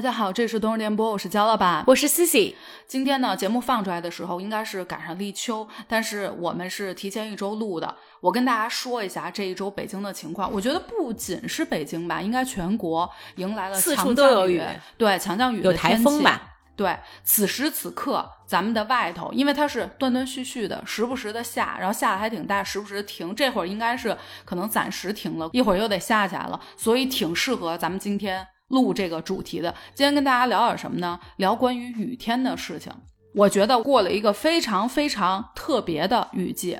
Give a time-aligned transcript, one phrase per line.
[0.00, 2.54] 大家好，这是冬日电波，我是焦老板，我是 Cici。
[2.86, 7.94] 今天呢，节目放出来的时候应该是赶上立秋，但是我们是提前一周录的。
[8.22, 14.62] 我跟大家说一下这一周北京的情况，我觉得不仅是北京吧，应该全国迎来了四处都有雨，
[14.96, 16.40] 对强降雨有台风吧？
[16.74, 23.34] 对，此时此刻咱们的外头，因为它是断断续续的，时不时的下，然后下的还挺大，时不时停。
[23.34, 28.46] 这会儿应该是可能暂时停了，一会儿又得下起来了，所以挺适合咱们今天。
[28.70, 31.20] 录这个主题的，今天跟大家聊点什么呢？
[31.36, 32.92] 聊关于雨天的事情。
[33.34, 36.76] 我觉得过了一个非常非常特别的雨季，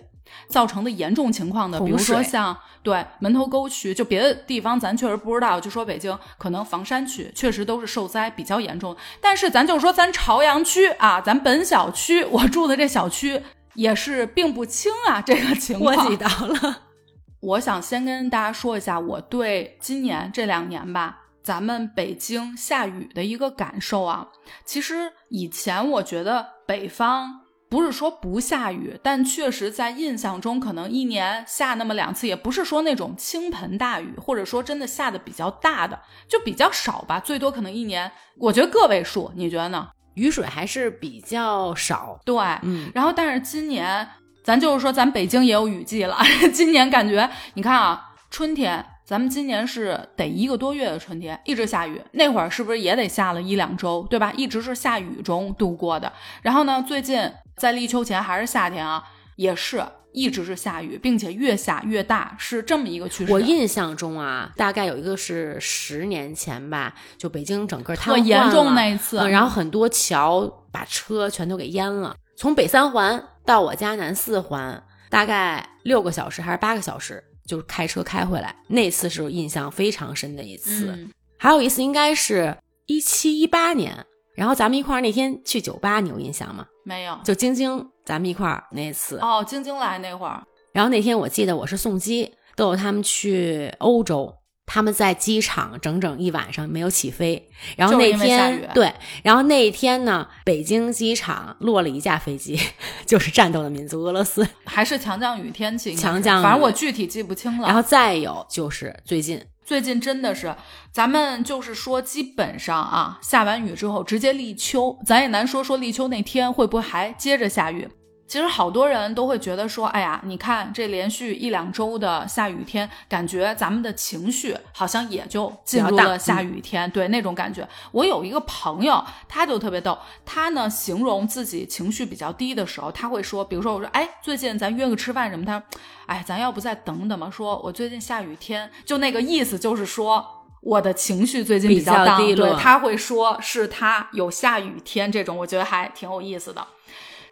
[0.49, 8.97] 造成的严重情况的，比如说像对门头沟区，就别的地方咱确实不知道，就说北京可能房山区确实都是受灾比较严重。
[9.21, 13.41] 但是咱就说咱朝阳区啊，咱本小区我住的这小区
[13.75, 15.95] 也是并不轻啊，这个情况。
[15.95, 16.83] 波及到了。
[17.41, 21.19] 我想先跟大家说一下我对今年这两年吧。
[21.43, 24.29] 咱们北京下雨的一个感受啊，
[24.65, 39.89] 其实以前我觉得北方不是说不下雨，但确实在印象中可能一年下那么两次，也不是说那种倾盆大雨，或者说真的下的比较大的，就比较少吧，最多可能一年，我觉得个位数，你觉得呢？
[40.15, 44.07] 雨水还是比较少，对，嗯，然后但是今年
[44.43, 46.19] 咱就是说咱北京也有雨季了，
[46.53, 48.85] 今年感觉你看啊，春天。
[49.11, 52.01] 咱们今年是得一个多月的春天，一直下雨。
[52.13, 54.33] 那会儿是不是也得下了一两周，对吧？
[54.37, 56.13] 一直是下雨中度过的。
[56.43, 59.03] 然后呢，最近在立秋前还是夏天啊，
[59.35, 63.33] 也是一直是下雨，并且越下越大，是这么一个趋势。
[63.33, 72.15] 我印象中啊，大概有一个是十年前吧，就北京整个特严重那一次，然后很多桥把车全都给淹了。
[72.37, 77.25] 从北三环到我家南四环，大概六个小时还是八个小时。
[77.47, 80.97] 就是开车开回来那次是印象非常深的一次，
[81.37, 82.57] 还有一次应该是
[82.87, 86.67] 一七一八年，然后咱们一块儿那天去酒吧，你有印象吗？
[86.85, 90.43] 没有，就晶晶咱们一块儿那次哦，晶晶来那会儿，
[90.73, 94.35] 然后那天我记得我是送机，都有他们去欧洲。
[94.73, 98.95] 他们在机场整整一晚上没有起飞，然后那天对，
[99.25, 102.57] 然后那一天呢，北京机场落了一架飞机，
[103.05, 107.67] 就是战斗的民族俄罗斯，还是强降雨天气，强降雨，反正我具体记不清了。
[107.67, 110.55] 然后再有就是最近，最近真的是，
[110.93, 117.89] 咱们就是说，基本上啊，下完雨之后直接立秋，咱也难说说立秋那天会不会还接着下雨。
[118.31, 127.69] 其实好多人都会觉得说，哎呀，你看这连续一两周的下雨天，感觉咱们的情绪好像也就进入了下雨天，对那种感觉。
[127.91, 135.67] 我有一个朋友，他就特别逗，他呢形容自己情绪比较低的时候，他会说，比如说我说，哎，最近咱约个吃饭什么，他说，
[136.07, 137.29] 哎，咱要不再等等吧？
[137.29, 140.25] 说我最近下雨天，就那个意思就是说
[140.61, 142.55] 我的情绪最近比较低落。
[142.55, 146.65] 他会说是他有下雨天这种，我觉得还挺有意思的。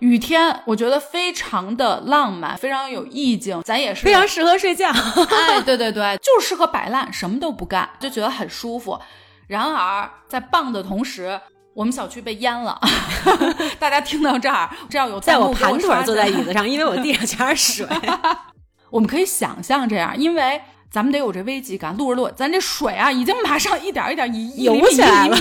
[0.01, 4.89] 雨天，我觉得非常的浪漫，非常有意境，咱也是非常适合睡觉。
[4.89, 8.99] 哎，对对对， 就适合摆烂，什么都不干，就觉得很舒服。
[9.49, 11.41] 然而，在棒的同时，
[11.75, 12.79] 我们小区被淹了。
[13.81, 17.89] 大家听到这儿，这要有在我盘腿坐在椅子上，因为我地上全是水。
[18.91, 20.61] 我们可以想象这样，因为
[20.91, 21.97] 咱们得有这危机感。
[21.97, 25.37] 录着录，咱这水啊，已经马上一点一点一游起来了，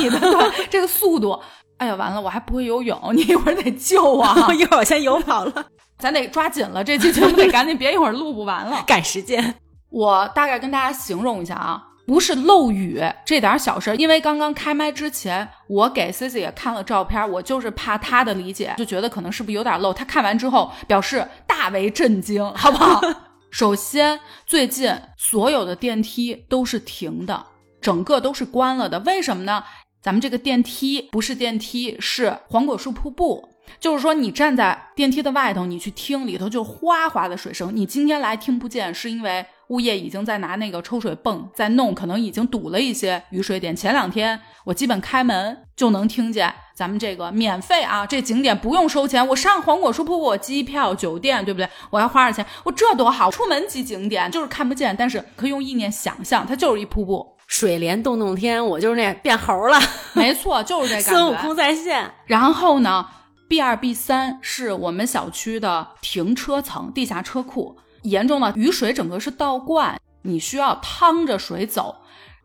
[0.70, 1.40] 这个速度。
[1.78, 5.66] 哎呀，完了，我还不会游泳，你一会儿得救我，一会儿我先游跑了，
[6.00, 9.56] 咱得抓紧了，这期节目得赶紧，别一会儿录不完了， 赶时间。
[9.90, 19.94] 我大概跟大家形容一下啊，不是漏雨这点小事，因为刚刚开麦之前，我给 C C 也看了照片，我就是怕她的理解，就觉得可能是不是有点漏。
[19.94, 23.02] 她看完之后表示大为震惊，好不好？
[23.50, 27.46] 首先，最近所有的电梯都是停的，
[27.80, 29.64] 整个都是关了的，为什么呢？
[30.08, 33.50] 咱们这个电梯不是电梯，是黄果树瀑布。
[33.78, 37.76] 就是说，你站在电梯的外头，你去听里头就哗哗的水声。
[37.76, 43.76] 你今天来听不见，是因为物业已经在拿那个抽水泵在弄，可能已经堵了一些雨水点。
[43.76, 46.54] 前两天我基本开门就能听见。
[46.74, 49.28] 咱们这个免费啊，这景点不用收钱。
[49.28, 51.68] 我上黄果树瀑布，机票、酒店，对不对？
[51.90, 53.30] 我要花点钱，我这多好。
[53.30, 57.37] 出门即景点，就是看不见，但是可以用意念想象，它就是一瀑布。
[57.48, 59.80] 水帘洞洞天，我就是那变猴了，
[60.14, 61.10] 没错，就是这感觉。
[61.10, 62.12] 孙悟空在线。
[62.26, 63.08] 然后呢
[63.48, 71.96] ，B 二 B 三是我们小区的停车层，地下车库严重的雨水整个是倒灌，你需要趟着水走。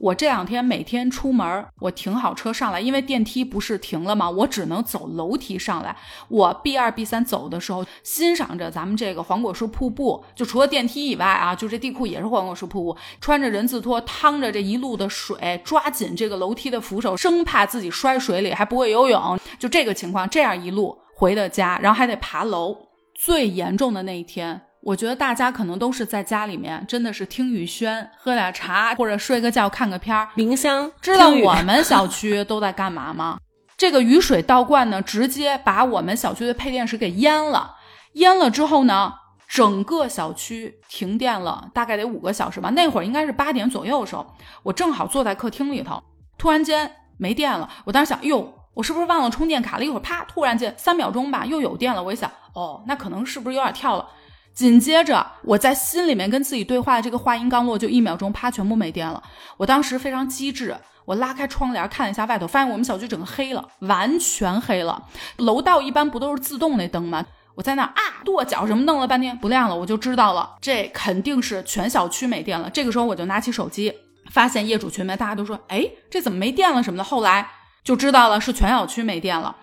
[0.02, 4.28] 我这两天每天出门，我停好车上来，因为电梯不是停了吗？
[4.28, 5.96] 我只能走楼梯上来。
[6.28, 12.96] 我 B 二 B 三走的时候，欣赏着咱们这个黄果树瀑布，就除了电梯以外啊，就这地库也是黄果树瀑布。
[13.20, 19.38] 穿着人字拖，趟着这一路的水，抓紧这个楼梯的扶手，生怕自己摔水里，还不会游泳。
[19.56, 22.76] 就这个情况，这样一路回的家，然后还得爬楼。
[23.14, 24.62] 最严重的那一天。
[24.82, 30.90] 我觉得大家可能都是在家里面，真的是听雨轩，喝点茶，或者睡个觉，看个片儿，冥想。
[31.00, 33.38] 知道我 们小区都在干嘛吗？
[33.76, 37.76] 这个雨水倒灌呢，直接把我们小区的配电室给淹了。
[38.14, 39.14] 淹了之后呢，
[39.46, 42.68] 整个小区停电了，大概得五个小时吧。
[42.70, 44.26] 那会儿应该是八点左右的时候，
[44.64, 46.02] 我正好坐在客厅里头，
[46.36, 47.70] 突然间没电了。
[47.84, 49.84] 我当时想，哟，我是不是忘了充电卡了？
[49.84, 52.02] 一会儿啪，突然间三秒钟吧，又有电了。
[52.02, 54.08] 我一想，哦，那可能是不是有点跳了？
[54.54, 59.22] 紧接着，我在心里面跟自己对话的这个话音刚落，就一秒钟，啪，全部没电了。
[59.56, 60.76] 我当时非常机智，
[61.06, 65.02] 我拉开窗帘看了一下外头，发现我们小区整个黑了，完全黑了。
[65.38, 67.24] 楼道一般不都是自动那灯吗？
[67.54, 72.70] 我在那啊跺脚什么弄了半天不亮了，我就知道了，这肯定是全小区没电了。
[72.70, 73.92] 这个时候我就拿起手机，
[74.30, 77.04] 发现业主群里面大家都说，哎，这怎么没电了什么的。
[77.04, 77.48] 后来
[77.84, 79.56] 就知道了，是全小区没电了。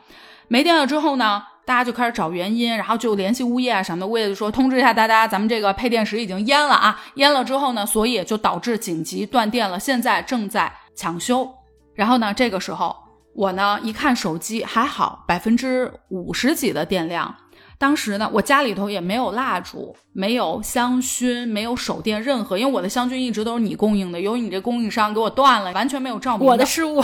[0.48, 1.44] 没电了之后呢？
[1.70, 4.08] 大家就开始找原因，然后就联系物业啊什么的。
[4.08, 7.00] 物业就说通知一下大家，咱们这个配电室已经淹了啊！
[7.14, 11.48] 淹了之后呢，所以就导致紧急断电了，现在正在抢修。
[11.94, 12.96] 然后呢，这个时候
[13.36, 17.36] 我呢一看手机，还好百分之五十几的电量。
[17.78, 26.48] 当时呢，我家里头也没有蜡烛，没有香薰，没有手电，任何，因为我的香薰一直都是你供应的，由于你这供应商给我断了，完全没有照明。
[26.48, 27.00] 我的失误，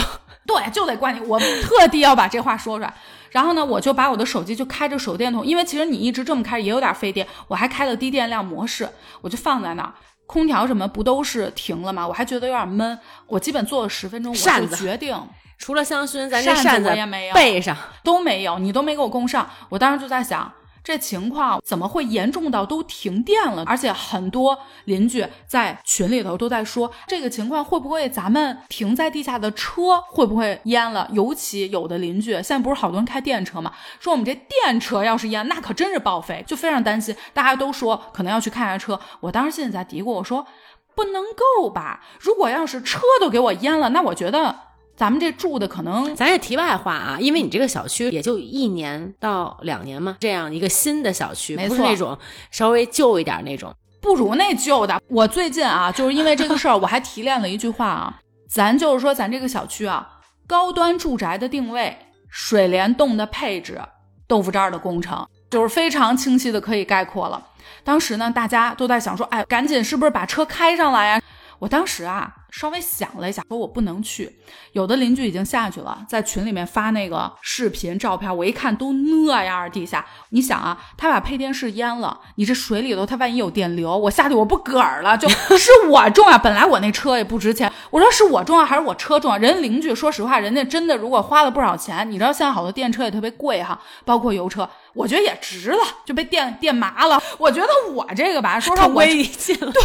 [0.47, 2.91] 对，就得怪你，我特地要把这话说出来。
[3.35, 8.87] 然后呢，我就把我的手机就开着手电筒，因为其实你一直这么开也有点费电，我还开了低电量模式，
[9.19, 9.93] 我就放在那儿。
[10.25, 12.07] 空调什么不都是停了吗？
[12.07, 12.97] 我还觉得有点闷，
[13.27, 15.21] 我基本坐了十分钟，我就决定
[15.57, 19.45] 除了香薰，咱这扇子也没有，背上都没有，你都没给我供上。
[19.67, 20.49] 我当时就在想。
[20.85, 23.63] 这情况怎么会严重到都停电了？
[23.65, 31.09] 而且很多邻居在群里头都在说，这个情况会不会咱们停在地下的车会不会淹了？
[31.11, 37.15] 尤其有的邻居现在不是好多人开电车嘛，说我们这电车要是淹，那可真是报废，就非常担心。
[37.33, 38.99] 大家都说可能要去看下车。
[39.21, 40.45] 我当时心里在嘀咕，我说
[40.93, 42.01] 不能够吧？
[42.19, 44.64] 如果要是车都给我淹了，那我觉得。
[44.95, 52.17] 咱们这住的可能，咱也题外话啊，因为你这个小区也就一年到两年嘛，这样一个新的小区，不是那种
[52.49, 55.01] 稍微旧一点那种，不如那旧的。
[55.09, 58.19] 我最近啊，就是因为这个事儿，我还提炼了一句话啊，
[58.49, 60.07] 咱就是说咱这个小区啊，
[60.47, 61.97] 高端住宅的定位、
[62.29, 63.81] 水帘洞的配置、
[64.27, 67.45] 豆腐渣的工程，就是非常清晰的可以概括了。
[67.83, 71.21] 当时呢，大家都在想说，哎，赶紧是不是把车开上来呀？
[71.59, 72.33] 我当时啊。
[72.59, 74.33] 稍微想了一下，说我不能去。
[74.71, 80.05] 有的邻居已经下去了，在群里面发那个视频照片，我一看都那样地下。
[80.29, 85.17] 你想啊，他把配电室淹了，你这水里头他万一有电流，我下去我不嗝儿了？
[85.17, 86.37] 就 是我重要。
[86.37, 89.37] 本来我那车也不值钱，我说是我重要还是我车重要？
[89.37, 97.21] 人邻居说实话，人家真的如果花了不少钱，你知道现在好多电车也特别贵哈，包括油车，我觉得也值了，就被电电麻了。
[97.37, 99.27] 我觉得我这个吧， 说实话，我对，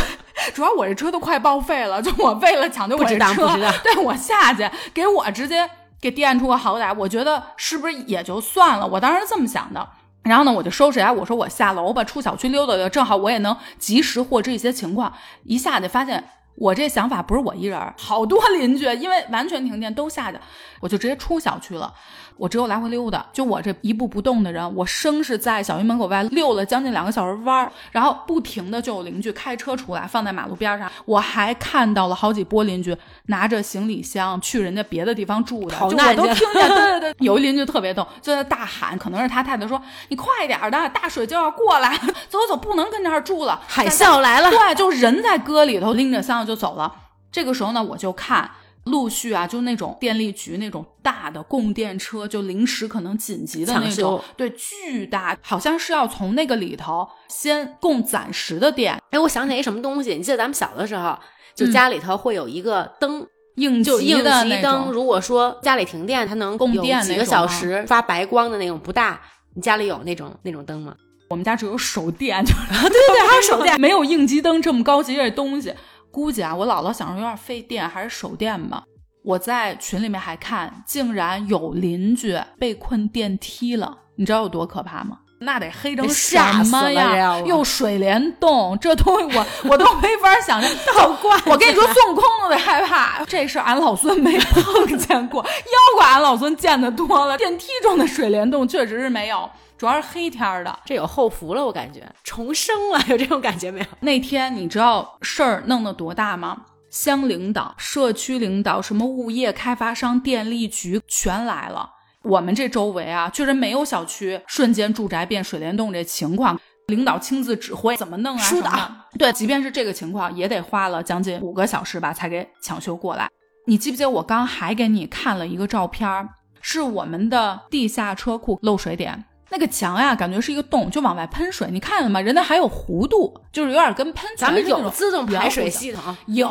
[0.55, 2.71] 主要我这车都快报废了， 就我为了。
[2.71, 3.49] 抢救我这车，
[3.83, 5.69] 对我下去给我直接
[6.01, 8.87] 给电出个好歹，我觉得是不是也就算了？
[8.87, 9.87] 我当时这么想的。
[10.23, 15.13] 然后呢，我就收拾来，我说我下楼吧，出小区溜达溜，正好我也能及时获知一些情况。
[15.43, 16.23] 一下去发现，
[16.55, 20.39] 我这想法不是我一人，好多邻居因为完全停电都下去，
[20.81, 21.93] 我就直接出小区了。
[22.41, 39.79] 我只有来回溜达，就我这一步不动的人，我生是在小区门口外溜了将近两个小时弯儿，然后不停的就有邻居开车出来放在马路边上，我还看到了好几波邻居拿着行李箱去人家别的地方住的，就我都听见， 对对对，有一邻居特别逗，就在大喊，可能是他太太说
[40.09, 41.95] 你快点的，大水就要过来，
[42.31, 46.91] 走走，不能跟这儿住了，海啸来了，对，就人在搁里头拎着箱子就走了。
[47.31, 48.51] 这个时候呢，我就看。
[48.85, 59.01] 陆续啊，就那种电力局那种大的供电车，就临时可能紧急的那种，对，巨大，好像是要从那个里头先供暂时的电。
[59.11, 61.17] 哎，我想起一什么东西，你记得咱们小的时候，
[61.55, 64.91] 就家里头会有一个灯，应急应急灯。
[64.91, 69.21] 如果说家里停电，它能供电几个小时，发白光的那种，不大。
[69.55, 70.95] 你家里有那种那种灯吗？
[71.29, 75.73] 我们家只有手电， 就对对对，还有手电， 没有应急灯这么高级的东西。
[76.11, 78.83] 估计啊，我姥姥想着有点费电，还是手电吧。
[79.23, 85.19] 我在群里面还看，竟然有邻居被困电梯了，你知道有多可怕吗？
[85.43, 86.39] 那得黑成什
[86.71, 87.37] 么呀？
[87.41, 90.71] 我又水帘洞，这东西我 我都没法想象。
[90.95, 93.25] 倒灌我跟你说，孙悟空都得害怕。
[93.25, 97.39] 这事俺老孙没碰见过， 妖怪俺老孙见的多了。
[97.39, 99.49] 电梯中的水帘洞确实是没有，
[99.81, 100.79] 主要是黑天儿的。
[100.85, 103.87] 这有后福了，我感觉重生了，有这种感觉没有？
[104.01, 106.67] 那天你知道事儿弄得多大吗？
[106.91, 111.89] 乡领导、社区领导、什么物业开发商、电力局全来了。
[112.25, 116.61] 我们这周围啊，确实没有小区瞬间住宅变水帘洞这情况。
[116.89, 118.43] 领导亲自指挥怎么弄啊？
[118.43, 123.31] 疏导什么的对，即便是这个情况，也得花了将近五个小时吧，才给抢修过来。
[123.65, 126.29] 你记不记得我刚还给你看了一个照片儿，
[126.61, 129.25] 是我们的地下车库漏水点。
[129.51, 131.69] 那个墙呀，感觉是一个洞，就往外喷水。
[131.71, 132.21] 你看了吗？
[132.21, 136.49] 人家还有弧度，就是有点跟喷泉咱们是那种有自动排水系统，有，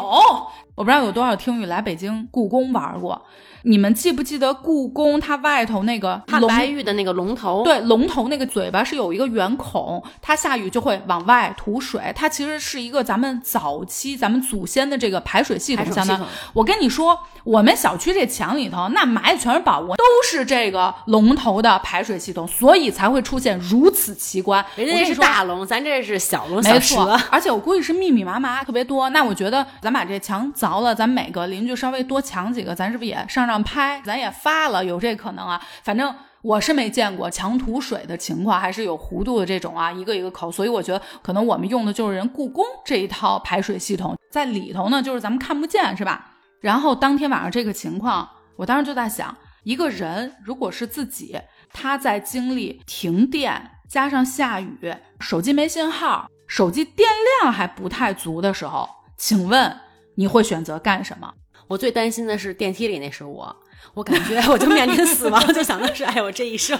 [0.76, 3.26] 我不知道有多少听友来北京故宫玩过。
[3.64, 12.14] 你们记不记得故宫它外头那个汉白玉的那个龙头，，对，龙头那个嘴巴是有一个圆孔，它下雨就会往外吐水。
[12.16, 16.26] 它其实是一个咱们早期咱们祖先的这个排水系统，相当。
[16.54, 24.66] 我跟你说，我们小区这墙里头那埋的全是宝物，都是这个龙头的排水系统，所以才会出现如此奇观。
[24.76, 29.10] 人家那是大龙，咱这是小龙小没错。， 而且我估计是密密麻麻特别多。
[29.10, 34.02] 那我觉得咱把这墙凿了，咱每个邻居稍微多抢几个，咱是不是也上上拍？
[34.06, 35.62] 咱也发了，有这可能啊。
[35.84, 40.52] 反正我是没见过墙吐水的情况，还是有弧度的这种啊，一个一个口。
[40.52, 46.34] 所以我觉得可能我们用的就是人故宫这一套排水系统，在里头呢，就是咱们看不见，是吧？
[46.62, 51.40] 然后当天晚上这个情况，我当时就在想，一个人如果是自己，
[51.74, 57.10] 他在经历停电加上下雨，手机没信号，手机电
[57.42, 58.88] 量还不太足的时候，
[59.18, 59.78] 请问
[60.16, 61.34] 你会选择干什么？
[61.70, 63.56] 我最担心的是电梯里那是我，
[63.94, 66.78] 我感觉我就面临死亡，就想的是，哎，我这一生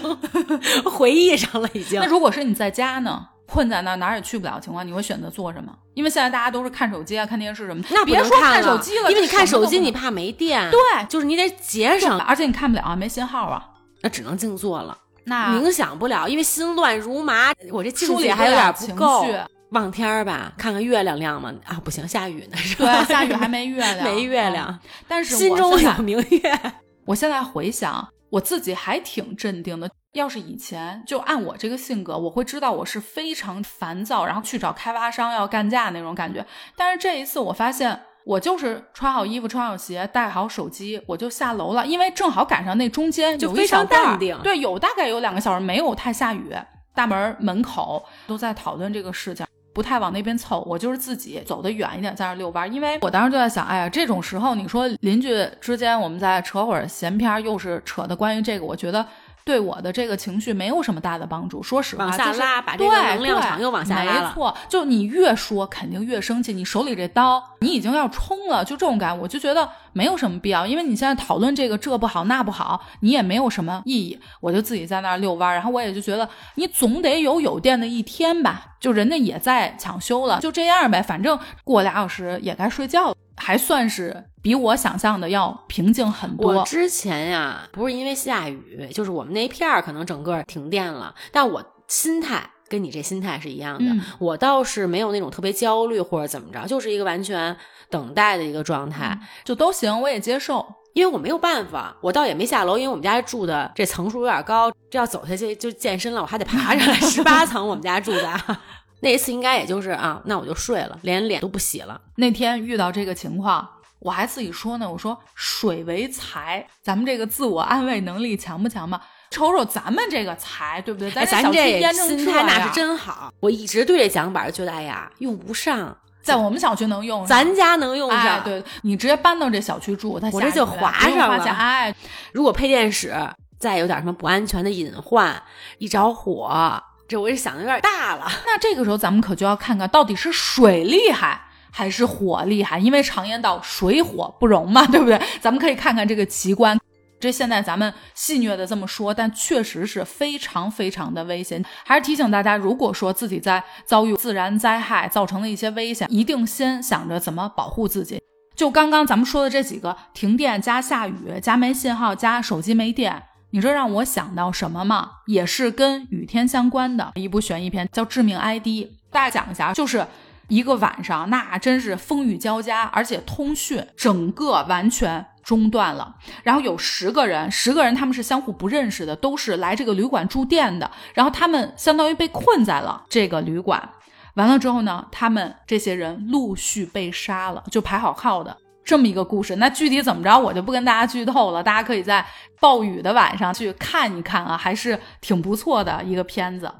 [0.84, 2.06] 回忆上了已经那。
[2.06, 3.26] 如果是你在家呢？
[3.46, 5.72] 困在那儿哪儿也去不了的情况，你会选择做什么？
[5.94, 10.78] 因为现在大家都是看手机啊、看电视什么的，那别说看手机了，因为你看手机，你怕没电，对，
[11.08, 13.66] 就是你得节省，而且你看不了啊，没信号啊。
[14.02, 19.34] 那只能静坐了，那冥想不了，因为心乱如麻，我这境梳理不界还有点情不够绪。
[19.70, 21.52] 望天儿吧，看看月亮亮吗？
[21.64, 23.04] 啊，不行，下雨呢，是吧？
[23.04, 26.60] 对，下雨还没月亮， 没月嗯亮，但是心中有明月。
[27.06, 29.90] 我现在回想，我自己还挺镇定的。
[30.14, 36.44] 要是以前就按我这个性格，我会知道我是非常烦躁，然后去找开发商要干架那种感觉。
[36.76, 46.52] 但是这一次我发现，我就是穿好衣服、穿好鞋、带好手机，我就下楼了，因为正好赶上那中间就非常淡定对，有大概有两个小时没有太下雨，
[46.92, 49.46] 大门门口都在讨论这个事情。
[49.72, 52.72] 不太往那边凑，我就是自己走得远一点，在那遛弯。
[52.72, 59.06] 因为我当时就在想，哎呀，这种时候你说邻居之间我们再扯会儿闲篇，又是扯的关于这个，我觉得
[59.44, 61.62] 对我的这个情绪没有什么大的帮助。
[61.62, 74.18] 说实话，往下就是拉把这对个能量对场又往下拉了没错，就你越说肯定越生气，你手里这刀你已经要冲了，就这种感，我就觉得没有什么必要，因为你现在讨论这个这不好那不好，你也没有什么意义。
[74.40, 86.54] 我就自己在那儿遛弯儿，然后我也就觉得你总得有有电的一天吧，就人家也在抢修了，就这样呗，反正过俩小时也该睡觉了，还算是比我想象的要平静很多。
[86.54, 93.90] 我之前呀，不是因为下雨，就是我们那片儿可能整个停电了，但我心态跟你这心态是一样的。
[93.92, 97.56] 嗯我倒是没有那种特别焦虑或者怎么着，就是一个完全
[97.88, 99.18] 等待的一个状态。
[99.44, 100.66] 就都行，我也接受。
[100.92, 106.94] 因为我没有办法，我倒也没下楼，因为我们家住的这层数有点高，这要走下去就健身了，我还得爬上来。
[106.94, 108.58] 十八层我们家住的，
[109.00, 112.00] 那一次应该也就是啊，那我就睡了，连脸都不洗了。
[112.16, 119.00] 那天遇到这个情况，我还自己说呢，我说水为财，咱们这个自我安慰能力强不强吧？
[119.30, 121.08] 瞅瞅咱们这个财，对不对？
[121.12, 128.18] 哎，咱小区咱这心态那是真好，我一直对这讲板觉得，哎呀，用不上，在我们小区能用上，咱家能用上。
[128.18, 131.94] 哎，对你直接搬到这小区住，它我这就划上了哎，
[132.32, 133.14] 如果配电室
[133.58, 135.40] 再有点什么不安全的隐患，
[135.78, 138.26] 一着火，这我也想的有点大了。
[138.46, 141.42] 那这个时候咱们可就要看看到底是水厉害。
[141.72, 145.22] 还是火厉害，因为常言道水火不容嘛，对不对？
[145.40, 146.76] 咱们可以看看这个奇观。
[147.20, 151.64] 这现在咱们戏谑的这么说，但确实是非常非常的危险。
[151.84, 158.20] 还是提醒大家，如果说自己在遭遇自然灾害造成的一些危险，一定先想着怎么保护自己。
[158.56, 163.22] 就刚刚咱们说的这几个，停电加下雨加没信号加手机没电，
[163.52, 165.10] 你这让我想到什么吗？
[165.26, 168.66] 也是跟雨天相关的一部悬疑片，叫《致命 ID》。
[169.10, 170.06] 大家讲一下，就是
[170.48, 176.14] 一个晚上，那真是风雨交加，而且通讯整个完全中断了。
[176.44, 180.88] 然后有十个人，十个人他们是相互不认识的，都是来这个旅馆住店的。
[181.12, 183.90] 然后他们相当于被困在了这个旅馆。
[184.34, 189.56] 完了之后呢，他们这些人陆续被杀了，就排好号的这么一个故事。
[189.56, 192.24] 那具体怎么着，我就不跟大家剧透了，大家可以在
[192.60, 196.72] 暴雨的晚上去看一看啊，还是挺不错的一个片子。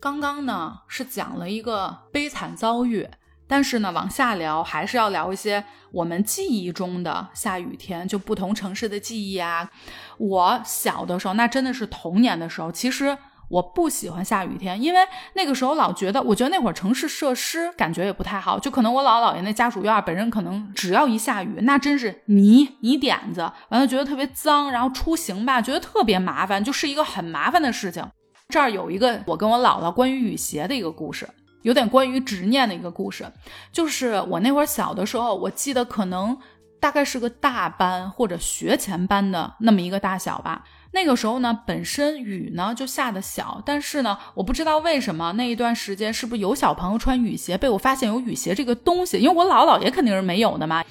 [0.00, 3.08] 刚刚呢是讲了一个悲惨遭遇，
[3.48, 9.70] 但是呢往下聊还是要聊一些我们记忆中的下雨天，就不同城市的记忆啊。
[10.18, 13.16] 我小的时候，那真的是童年的时候，其实。
[13.48, 15.00] 我不喜欢下雨天，因为
[15.34, 28.04] 那个时候老觉得，我觉得那会儿城市设施感觉也不太好，就可能我姥姥姥爷那家属院本身可能只要一下雨，那真是泥泥点子，完了觉得特别脏，然后出行吧觉得特别麻烦，就是一个很麻烦的事情。
[28.48, 31.28] 这儿有一个我跟我姥姥关于雨鞋的一个故事，
[31.62, 33.26] 有点关于执念的一个故事，
[33.72, 36.36] 就是我那会儿小的时候，我记得可能
[36.78, 40.62] 大概是个大班或者学前班的那么一个大小吧。
[40.94, 50.84] 那个时候呢，本身雨呢就下的小，但是呢，我不知道为什么那一段时间是不是有小朋友穿雨鞋，被我发现有雨鞋这个东西，因为我姥姥爷肯定是没有的嘛，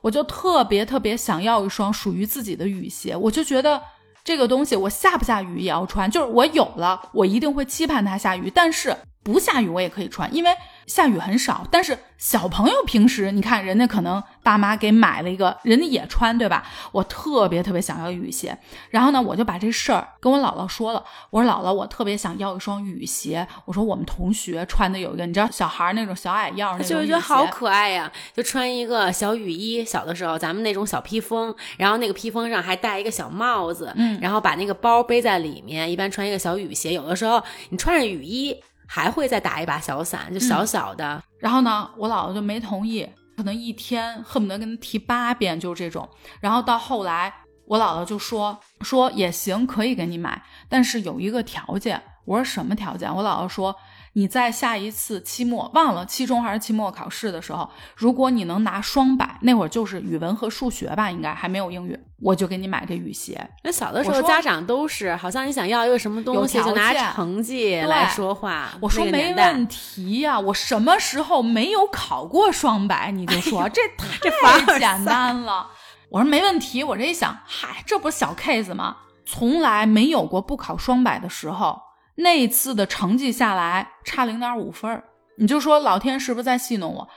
[0.00, 3.80] 我就特别特别想要一双属于自己的雨鞋，我就觉得
[4.24, 10.50] 这个东西我下不下雨也要穿，就是我有了，我一定会期盼它下雨，但是不下雨我也可以穿，因为。
[10.90, 16.66] 下雨很少，但是小朋友平时你看，人家可能爸妈给买了一个，人家也穿，对吧？
[16.90, 18.58] 我特别特别想要雨鞋，
[18.90, 21.04] 然后呢，我就把这事儿跟我姥姥说了。
[21.30, 23.46] 我说姥姥，我特别想要一双雨鞋。
[23.66, 29.84] 我说我们同学穿的有一个，你知道小孩那种小矮腰那种就觉得好可爱呀，就穿一个小雨衣。
[29.84, 35.88] 小的时候咱们那种小披风，然后那个披风上还戴一个小帽子，嗯，然后把那个包背在里面。
[35.88, 38.56] 一般穿一个小雨鞋，有的时候你穿着雨衣。
[38.92, 41.22] 还会再打一把小伞，就小小的。
[41.38, 46.08] 然后呢，我姥姥就没同意，可能一天恨不得跟他提八遍，就是这种。
[46.40, 47.32] 然后到后来，
[47.68, 52.02] 我姥姥就说说也行，可以给你买，但是有一个条件。
[52.24, 53.14] 我说什么条件？
[53.14, 53.74] 我姥姥说。
[54.14, 63.48] 你在下一次期末忘了期中还是期末考试的时候，如果你能拿双百，那会儿就是语文和数学吧，应该还没有英语，我就给你买这雨鞋。
[63.62, 68.70] 那小的时候家长都是，好像你想要一个什么东西就拿成绩来说话。
[68.80, 73.12] 我说没问题呀，我什么时候没有考过双百？
[73.12, 75.68] 你就说这太简单了。
[76.10, 78.96] 我说没问题，我这一想，嗨，这不是小 case 吗？
[79.24, 81.89] 从来没有过不考双百的时候。
[82.20, 85.02] 那次的成绩下来差零点五分
[85.36, 87.08] 你就说老天是不是在戏弄我？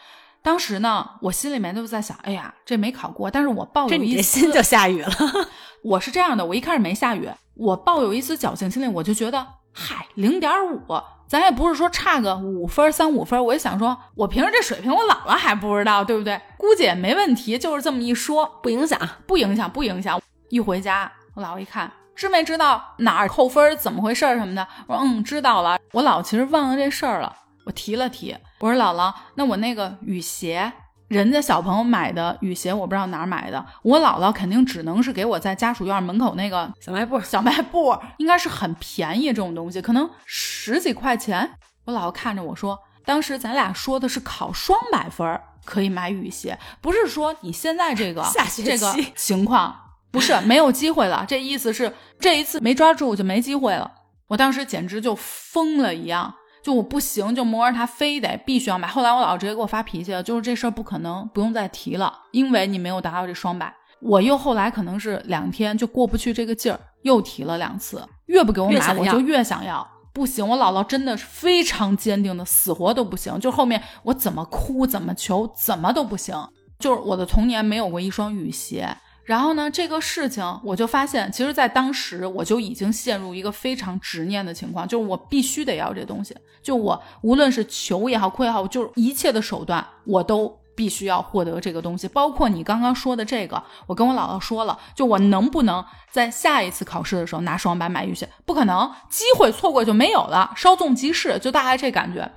[0.42, 5.10] 当时呢，我心里面就在想，哎呀，这没考过，但是我抱有一丝心就下雨了。
[5.84, 10.82] 我是这样的，我一开始没下雨，我抱有一丝侥幸心理，我就觉得，嗨，零点五，
[11.28, 16.40] 咱也不是说差个五分三五分，我就想说，我平时这水平，我姥姥还不知道，对不对？
[16.58, 20.22] 估计也没问题，就是这么一说，不影响，不影响，不影响。
[20.50, 21.92] 一回家，我姥姥一看。
[22.16, 24.68] 知没知道哪儿扣分，怎么回事什么的？
[24.88, 25.78] 我说嗯，知道了。
[25.92, 28.36] 我姥其实忘了这事儿了，我提了提。
[28.60, 30.72] 我说姥姥，那我那个雨鞋，
[31.08, 33.66] 人家小朋友买的雨鞋，我不知道哪儿买的。
[33.82, 41.58] 我姥姥肯定只能是给我在家属院门口那个小卖部，小卖部应该是很便宜这种东西，可能十几块钱。
[41.86, 48.24] 我姥姥看着我说，当时咱俩说的是考双百分可以买雨鞋，不是说你现在这个
[48.64, 49.83] 这个情况。
[50.14, 53.92] 不是没有机会了，这意思是这一次没抓住就没机会了。
[54.28, 56.32] 我当时简直就疯了一样，
[56.64, 58.88] 就我不行，就磨着他非得必须要买。
[58.88, 63.74] 后来我姥姥直接给我发脾气了，就是这事儿不可能，不用再提了，因为你没有达到这双百。
[64.02, 69.86] 我又后来可能是两天就过不去这个劲儿，又提了两次，越不给我买我就越想要。
[70.14, 73.40] 不行，我姥姥真的是非常坚定的，死活都不行。
[73.40, 76.36] 就后面我怎么哭怎么求怎么都不行，
[76.78, 78.96] 就是我的童年没有过一双雨鞋。
[79.24, 86.36] 然后呢，这个事情我就发现，其实，在当时我就已经陷入一个非常执念的情况，就是我必须得要这东西。
[86.62, 92.06] 就我无论是求也好，哭也好，就是一切的手段，我都必须要获得这个东西。
[92.10, 98.28] 包括你刚刚说的这个，我跟我姥姥说了，就我能不能在下一次考试的时候拿双百买玉鞋？
[98.46, 102.30] 不可能，机会错过就没有了，稍纵即逝，就大概这感觉。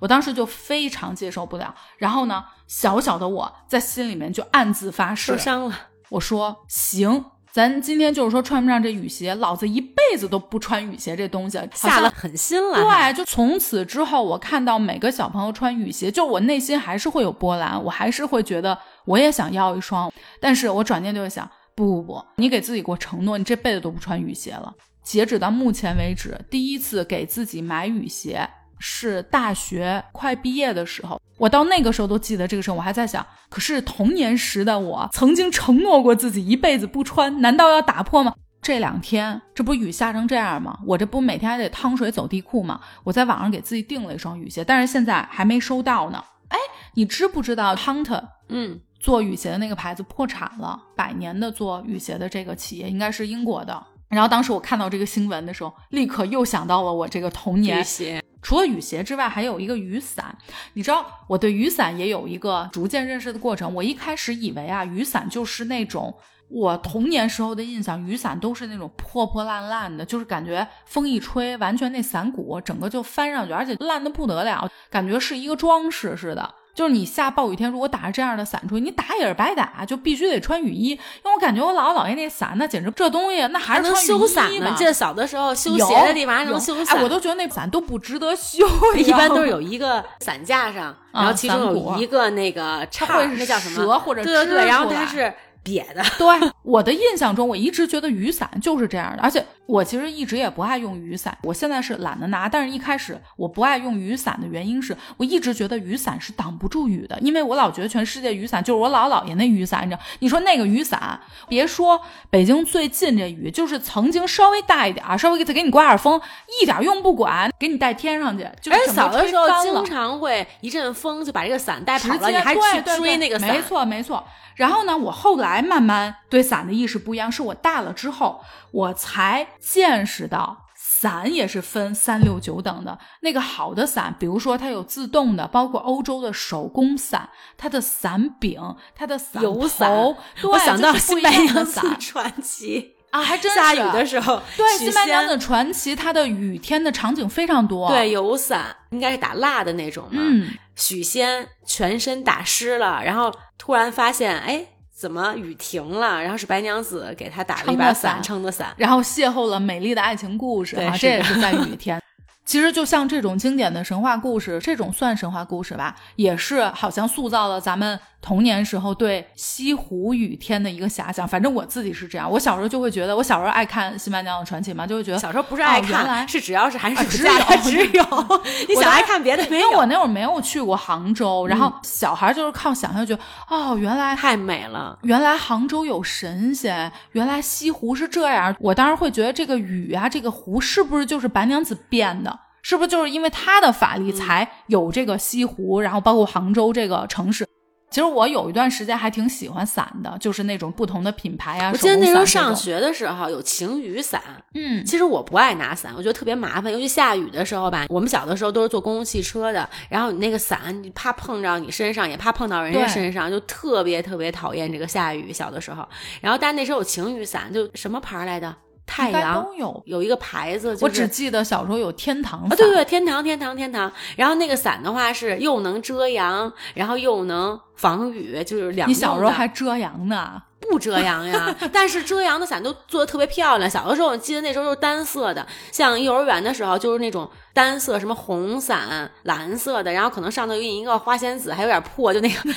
[0.00, 1.72] 我当时就非常接受不了。
[1.96, 5.78] 然后呢，小小的我在心里面就暗自发誓，受伤了。
[6.14, 12.76] 我说行，咱今天就是说穿不上这雨鞋，老子一辈子都不穿雨鞋这东西，下了狠心了。
[12.76, 20.12] 对，就从此之后，我看到每个小朋友穿雨鞋，就我内心还是会有波澜，我还是会觉得我也想要一双。
[20.40, 24.72] 但是我转念就会想，不不不，你给自己过承诺，你这辈子都不穿雨鞋了。
[25.02, 38.34] 截止到目前为止，第一次给自己买雨鞋是大学快毕业的时候，我到那个时候都记得这个事儿，我还在想，可是童年时的我曾经承诺过自己一辈子不穿，难道要打破吗？
[38.62, 40.78] 这两天这不雨下成这样吗？
[40.86, 42.80] 我这不每天还得趟水走地库吗？
[43.04, 46.24] 我在网上给自己订了一双雨鞋，但是现在还没收到呢。
[46.48, 46.58] 哎，
[46.94, 48.22] 你知不知道 Hunter？
[48.48, 53.86] 嗯，做雨鞋的那个牌子破产了，百年的做雨鞋的这个企业应该是英国的。
[54.08, 57.80] 然后当时我看到这个新闻的时候，立刻又想到了我这个童年。
[57.80, 60.36] 雨鞋除了雨鞋之外，还有一个雨伞。
[60.74, 63.74] 你知道，我对雨伞也有一个逐渐认识的过程。
[63.74, 66.14] 我一开始以为啊，雨伞就是那种。
[66.50, 76.54] 我童年时候的印象，雨伞都是那种破破烂烂的，就是感觉风一吹，完全那伞骨整个就翻上去，而且烂的不得了，感觉是一个装饰似的。
[76.74, 80.90] 就是你下暴雨天，如果打着这样的伞出去，你打也是白打，就必须得穿雨衣。
[80.90, 84.74] 因为我感觉我姥姥姥爷那伞，那简直这东西那还是能修伞呢。
[84.76, 88.66] 记得小的时候修鞋的地方还能修伞，我都觉得那伞都不值得修。
[88.96, 93.76] 一般都是有一个伞架上，然后其中有一个那个叉，那叫什么？
[93.76, 95.32] 折或者对对对，然后它是。
[95.64, 102.48] 瘪的， 对我的印象中，我一直觉得雨伞就是这样的，而且我其实一直也不爱用雨伞，我现在是懒得拿。
[102.48, 110.00] 但是一开始我不爱用雨伞的原因是我一直觉得雨伞是挡不住雨的，因为我老觉得全世界雨伞就是我姥姥爷那雨伞，你知道？
[110.20, 116.20] 你说那个雨伞，别说北京最近这雨，就是曾经稍微大一点，稍微再给你刮点风，
[116.60, 118.44] 一点用不管，给你带天上去。
[118.44, 123.48] 而且小的时候经常会一阵风就把这个伞带跑了，你还去追那个伞？
[123.50, 124.22] 没错，没错。
[124.56, 128.40] 然后呢，我后来慢慢对伞的意识不一样，是我大了之后，
[128.70, 132.98] 我才见识到伞也是分三六九等的。
[133.20, 138.60] 那个好的伞，比如说它有自动的，包括欧洲的手工伞，它的伞柄、
[138.94, 147.88] 它的伞油伞，我想到新白娘子传奇啊，还真下雨的时候，对西班牙的传奇，它的雨天的场景非常多。
[147.88, 150.20] 对，有伞应该是打蜡的那种嘛。
[150.20, 153.32] 嗯，许仙全身打湿了，然后。
[153.56, 156.22] 突然发现，哎，怎么雨停了？
[156.22, 160.96] 然后是白娘子给他打了一把伞，撑的伞，然后邂逅了美丽的爱情故事啊！
[160.96, 162.00] 这也是在雨 天。
[162.44, 171.28] 其实就像这种经典的神话故事，这种算神话故事吧，也是好像塑造了咱们童年时候对西湖雨天的一个遐想。
[171.28, 178.02] 反正我自己是这样，我小时候就会觉得，我小时候爱看《新白娘子传奇》嘛，就会觉得小时候不是爱看，是只要是寒暑假只有
[178.66, 188.56] 你想爱看别的，因为我那会儿没有去过杭州，然后小孩就是靠想象，觉得哦，原来太美了，原来杭州有神仙，原来西湖是这样。
[188.58, 192.40] 我当时会觉得这个雨啊，这个湖是不是就是白娘子变的？
[192.62, 197.46] 是不是就是因为他的法力才有这个西湖，然后包括杭州这个城市？
[197.94, 201.70] 其实我有一段时间还挺喜欢伞的，就是那种不同的品牌啊。
[201.72, 204.20] 我记得那时候上学的时候有晴雨伞，
[204.54, 207.86] 嗯，其实我不爱拿伞，我觉得特别麻烦，尤其下雨的时候吧。
[207.88, 215.32] 我们小的时候都是坐公共汽车的，然后你那个伞，你怕碰着你身上，也怕碰到人家身上，就特别特别讨厌这个下雨。
[215.32, 215.88] 小的时候，
[216.20, 218.52] 然后但那时候有晴雨伞，就什么牌来的？
[218.86, 219.46] 太阳
[219.86, 223.90] 有一个牌子，我只记得小时候有天堂伞，对对，天堂天堂天堂。
[224.16, 228.88] 然后那个伞的话是又能遮阳，然后又能防雨，就是两。
[228.88, 230.42] 你小时候还遮阳呢？
[230.70, 233.68] 不遮阳呀， 但是遮阳的伞都做的特别漂亮。
[233.70, 242.50] 小的时候我记得那时候都是单色的，像幼儿园的时候就是那种单色，什么红伞、蓝色的，然后可能上头印一个花仙子，还有点破，就那个，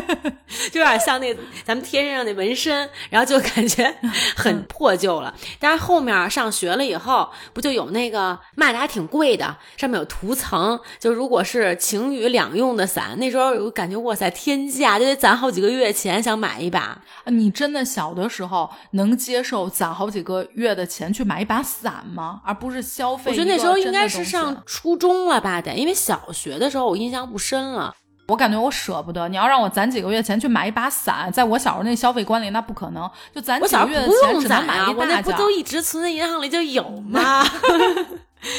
[0.72, 3.94] 就有点像那咱们贴身上那纹身，然后就感觉
[4.36, 5.34] 很破旧了。
[5.58, 17.02] 但是后面上学了以后，不就有那个卖的还挺贵的，上面有涂层，就如果是晴雨两用的伞，那时候我感觉哇塞天价，就得攒好几个月钱想买一把。
[17.26, 22.40] 你真的小的时候能接受攒好几个月的钱去买一把伞吗？
[22.44, 23.30] 而不是消费？
[23.30, 27.94] 我觉得那时候应该是上初中了吧，得，因为小学的时候我印象不深了。
[28.28, 29.28] 我感觉我舍不得。
[29.28, 33.10] 你要让我攒几个月钱去买一把伞，在我小时候那消费观里，那不可能。
[33.34, 35.22] 就攒几个月的钱只能买一大件。
[35.22, 37.44] 不都一直存在银行里就有吗？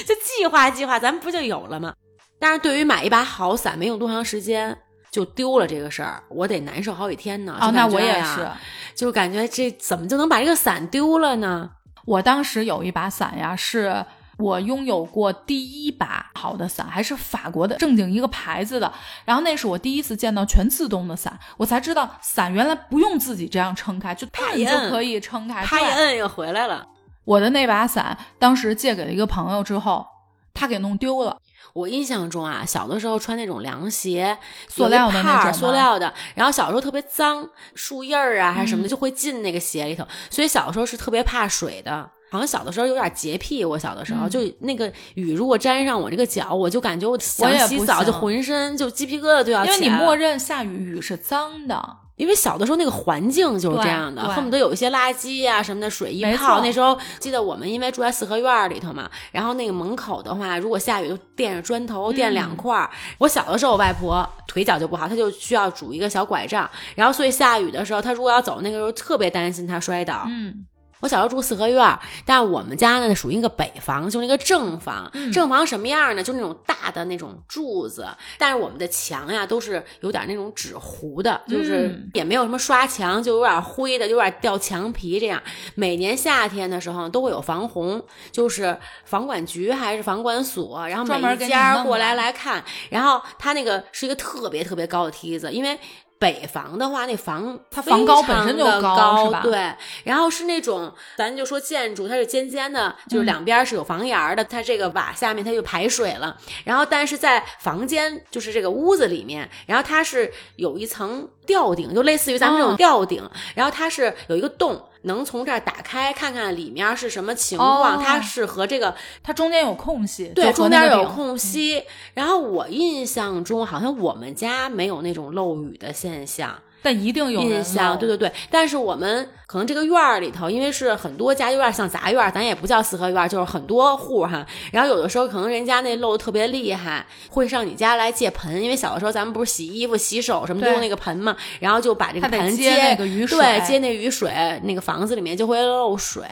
[0.06, 1.94] 就计划计划，咱们不就有了吗？
[2.40, 4.78] 但是对于买一把好伞，没用多长时间。
[5.10, 7.58] 就丢了这个事儿，我得难受好几天呢。
[7.60, 8.48] 哦，那我也是，
[8.94, 11.72] 就感觉这怎么就能把这个伞丢了呢？
[12.06, 14.06] 我当时有一把伞呀，是
[14.38, 18.92] 我拥有过第一把好的伞，还是法国的正经一个牌子的。
[19.26, 26.86] 然后那是我第一次见到全自动的伞，我才知道伞原来不用自己这样撑开，就啪 一就可以撑开，啪一摁又回来了。
[27.26, 30.06] 我的那把伞当时借给了一个朋友之后，
[30.54, 31.38] 他给弄丢了。
[31.74, 36.12] 我印象中啊，小的时候穿那种凉鞋，塑料的那种，塑料的。
[36.34, 42.10] 然后小时候特别脏，树叶儿啊还是什么的就会进那个鞋里头，所以小的时候是特别怕水的。
[42.30, 49.78] 好像小的时候有点洁癖，我小的时候、嗯就那个雨如果沾上我这个脚，我就感觉我我想洗澡就浑身就鸡皮疙瘩都要起来。
[49.78, 51.82] 因为你默认下雨雨是脏的，
[52.18, 56.62] 因为小的时候那个环境就是这样的，恨不得有一些垃圾呀、什么的水一泡。
[56.62, 62.90] 那时候记得我们因为住在四合院里头嘛，然后那个门口的话，如果下雨就垫着砖头，垫两嗯块儿。
[63.20, 70.24] 我小的时候，我外婆腿脚就不好，她就需要拄一个小拐杖，然后所以下雨的时候，她如果要走，那个时候特别担心她摔倒。
[70.28, 70.66] 嗯，
[71.00, 75.10] 我小时候住四合院儿，但我们家呢属于一个北房，就是一个正房。
[75.14, 76.24] 嗯正房什么样呢？
[76.24, 78.08] 就那种大的那种柱子，
[78.38, 85.42] 但是我们的墙呀都是有点那种纸糊的，就是嗯也没有什么刷墙，就有点灰的，有点掉墙皮这样。
[85.76, 92.64] 每年夏天的时候都会有防洪，就是房管局还是房管所，然后每一专门给你弄家过来来看。
[92.90, 95.78] 然后它那个是一个特别特别高的梯子，因为。
[96.20, 106.36] 北房的话，那房它房高本身就非常的高高是吧对，然后是那种咱就说建筑，它是尖尖的，就是嗯两边是有房檐儿的，它这个瓦下面它就排水了。
[106.64, 114.84] 然后但是在房间，就是这个屋子里面，然后它是有一层吊顶，就类似于咱们这种哦吊顶，然后它是有一个洞。
[115.08, 118.94] 能从这儿打开看看里面是什么情况，哦它是和这个
[119.24, 121.84] 它中间有空隙，对，中间有空隙。
[122.14, 126.60] 然后我印象中好像我们家没有那种漏雨的现象。
[126.82, 128.32] 但一定有人印象，对对对。
[128.50, 134.46] 但是我们可能这个院儿里头，因为是很多家，有点像杂院儿，咱也不叫四合院儿，就是很多户哈。
[134.72, 144.32] 然后有的时候可能人家那漏的特别厉害，会上你家来借盆，因为小的时候咱们不是洗衣服、洗手什么都对用那个盆嘛，然后就把这个盆接那个雨水对，接那雨水，
[144.64, 146.24] 那个房子里面就会漏水。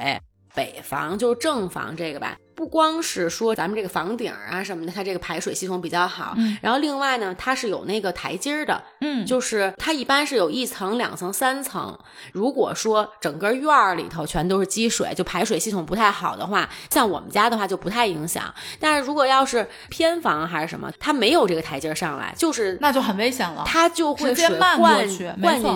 [0.53, 11.97] 北房就是正房这个吧，不光是说咱们这个房顶啊什么的，它这个排水系统比较好，嗯然后另外呢，它是有那个台阶儿的，嗯，就是它一般是有一层、两层、三层。
[12.31, 18.53] 如果说整个院儿里头全都是积水，就排水系统不太好的话，像我们家的话就不太影响。
[18.79, 23.63] 但是如果要是偏房还是什么，它没有这个台阶儿上来，就是那就很危险了。
[23.67, 25.17] 它就会水灌进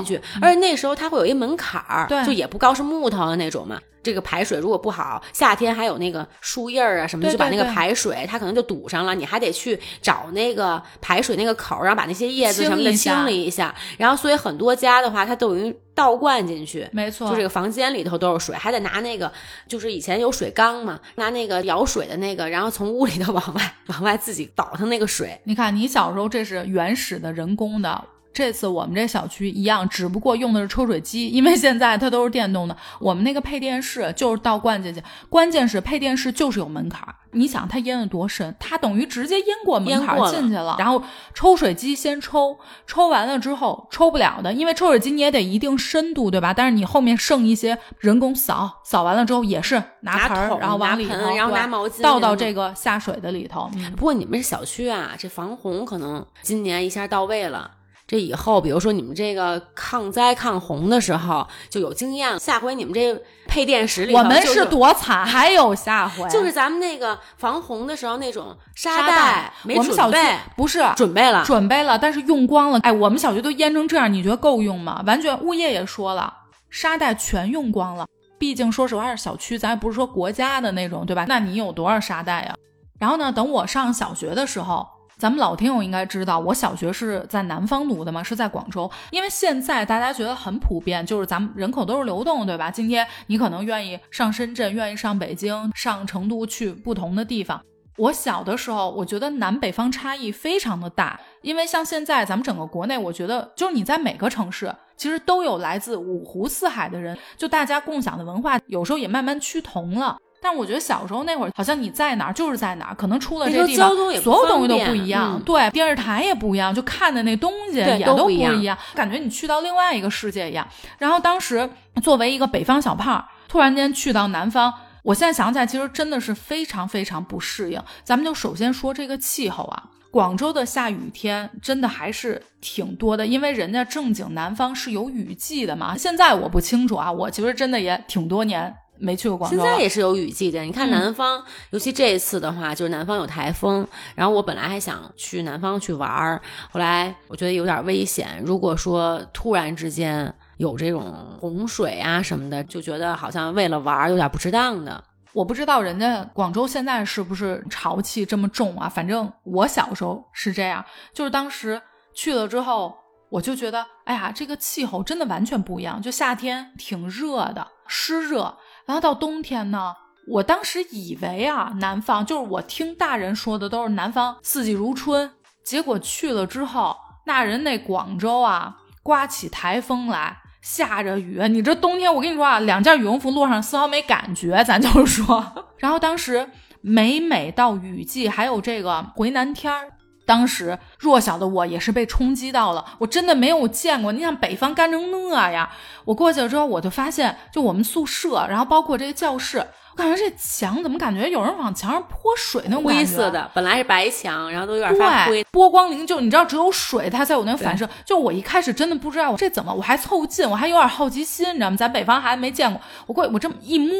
[0.05, 3.79] 去，而且那时候它会有一门槛儿，对就也不高，是木头的那种嘛。
[4.01, 13.73] 这个排水如果不好，夏天还有那个树叶儿啊什么的，对就把那个排水它可能就堵上了，你还得去找那个排水那个口，然后把那些叶子什么的清理一下。
[13.97, 16.88] 然后所以很多家的话，它都有于倒灌进去。
[16.91, 19.31] 没错，就这个房间里头都是水，还得拿那个，
[19.67, 25.39] 就是以前有水缸嘛，拿那个舀水的那个，然后从屋里头 往外往外自己倒腾那个水。
[25.43, 32.77] 你看，你小时候这是原始的人工的，这次我们这小区一样，只不过用的是抽水机，因为现在它都是电动的。
[32.99, 37.15] 我们那个配电室就是倒灌进去，关键是配电室就是有门槛儿。
[37.31, 38.55] 你想它淹得多深？
[38.59, 46.53] 它等于直接淹过门槛儿进去了，然后抽水机先抽，抽完了之后抽不了的，因为抽水机你也得一定深度，对吧？
[46.53, 53.69] 但是你后面剩一些人工扫，扫完了之后也是拿拿盆儿，然后往里头，然后对拿毛巾倒到这个下水的里头。
[53.75, 57.71] 嗯不过你们这小区啊，这防洪可能今年一下到位了。
[58.10, 62.39] 这以后，比如说你们这个抗灾抗洪的时候就有经验了。
[62.39, 63.15] 下回你们这
[63.48, 72.80] 配电室里头我们是多惨，还有下回就是咱们那个防洪的时候那种沙沙袋没准我们小区备，不是准备了，准备了，但是用光了。
[72.80, 75.04] 哎，我们小区都淹成这样，你觉得够用吗？
[75.06, 76.34] 完全，物业也说了，
[76.72, 78.08] 沙袋全用光了。
[78.39, 81.26] 毕竟说实话是小区，咱也不是说国家的那种，对吧？
[81.28, 82.56] 那你有多少沙袋呀？
[83.00, 84.88] 然后呢，等我上小学的时候。
[85.19, 88.89] 咱们老听友应该知道，我小学是在南方读的嘛，是在广州。
[89.12, 92.71] 因为现在大家觉得很普遍，就是咱们人口都是流动，对吧？
[92.71, 97.62] 今天你可能愿意上深圳，愿意上北京，上成都，去不同的地方。
[97.97, 110.17] 我小的时候，我觉得南北方差异非常的大，因为像现在咱们整个国内，我觉得就是你在每个城市，其实都有来自五湖四海的人，就大家共享的文化，有时候也慢慢趋同了。
[110.41, 115.36] 但我觉得小时候那会儿，好像你在哪儿就是在哪儿，可能出了这地方交通也，所有东西都不一样。
[115.36, 120.67] 嗯对，电视台也不一样，就看的那东西也都不一样一样，感觉你去到另外一个世界一样。
[120.97, 121.69] 然后当时
[122.02, 124.73] 作为一个北方小胖儿，突然间去到南方。
[125.02, 127.82] 我现在想起来，其实真的是非常非常不适应。
[128.04, 135.97] 咱们就首先说这个气候啊，广州的下雨天真的还是挺多的，因为人家正经南方是有雨季的嘛。
[135.97, 139.65] 现在我不清楚啊，我其实真的也挺多年没去过广州现。
[139.65, 140.62] 在也是有雨季的。
[140.62, 148.41] 你看嗯南方，尤其这一次的话，就是南方有台风，然后我本来还想去南方去玩儿，后来我觉得有点危险。
[148.45, 155.03] 如果说突然之间有这种洪水啊什么的，就觉得好像为了玩儿有点不值当的。
[155.31, 158.89] 我不知道人家广州现在是不是潮气这么重啊？
[158.89, 160.83] 反正我小时候是这样，
[161.13, 161.79] 就是当时
[162.15, 162.97] 去了之后，
[163.29, 166.01] 我就觉得，哎呀，这个气候真的完全不一样。
[166.01, 169.93] 就夏天挺热的，湿热，然后到冬天呢，
[170.27, 175.31] 我当时以为啊，南方就是我听大人说的都是南方四季如春，
[175.63, 185.45] 结果去了之后，那人那广州啊，刮起台风来，下着雨，你这冬天我跟你说啊，两件羽绒服落上丝毫没感觉，咱就是说。
[185.77, 186.49] 然后当时
[186.81, 189.93] 每每到雨季，还有这个回南天儿。
[190.29, 194.11] 当时弱小的我也是被冲击到了，我真的没有见过。
[194.11, 195.67] 你像北方干成那样，
[196.05, 207.89] 我过去了之后，我就发现，就我们宿舍，然后包括这个教室，我感觉这墙怎么感觉有人往墙上泼水那种灰色的，本来是白墙，然后都有点发灰，波光粼就你知道，只有水它才有那个反射。
[208.05, 211.75] 就我一开始真的不知道这怎么，我还凑近，我还有点好奇心，你知道吗？
[211.75, 213.95] 咱北方孩子没见过，我过去我这么一摸，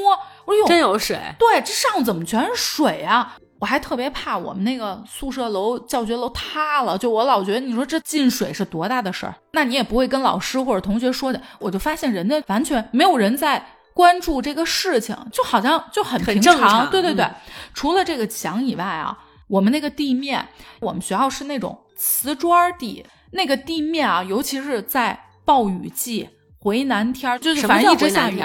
[0.46, 1.20] 我说哟，真有水。
[1.40, 3.36] 对，这上怎么全是水啊？
[3.60, 9.36] 我还特别怕我们那个宿舍楼、教学楼塌了，就我老觉得，你说这进水是多大的事儿？
[9.52, 11.42] 那你也不会跟老师或者同学说的。
[11.60, 16.90] 我就发现人家完全没有人在关注这个事情，就好像就很平常。
[16.90, 17.30] 对对对，
[17.74, 19.18] 除了这个墙以外啊，
[19.50, 20.48] 我们那个地面，
[20.80, 28.42] 我们学校是那种瓷砖地，那个地面啊，尤其是在暴雨季、回南天儿，就是反正一直下雨。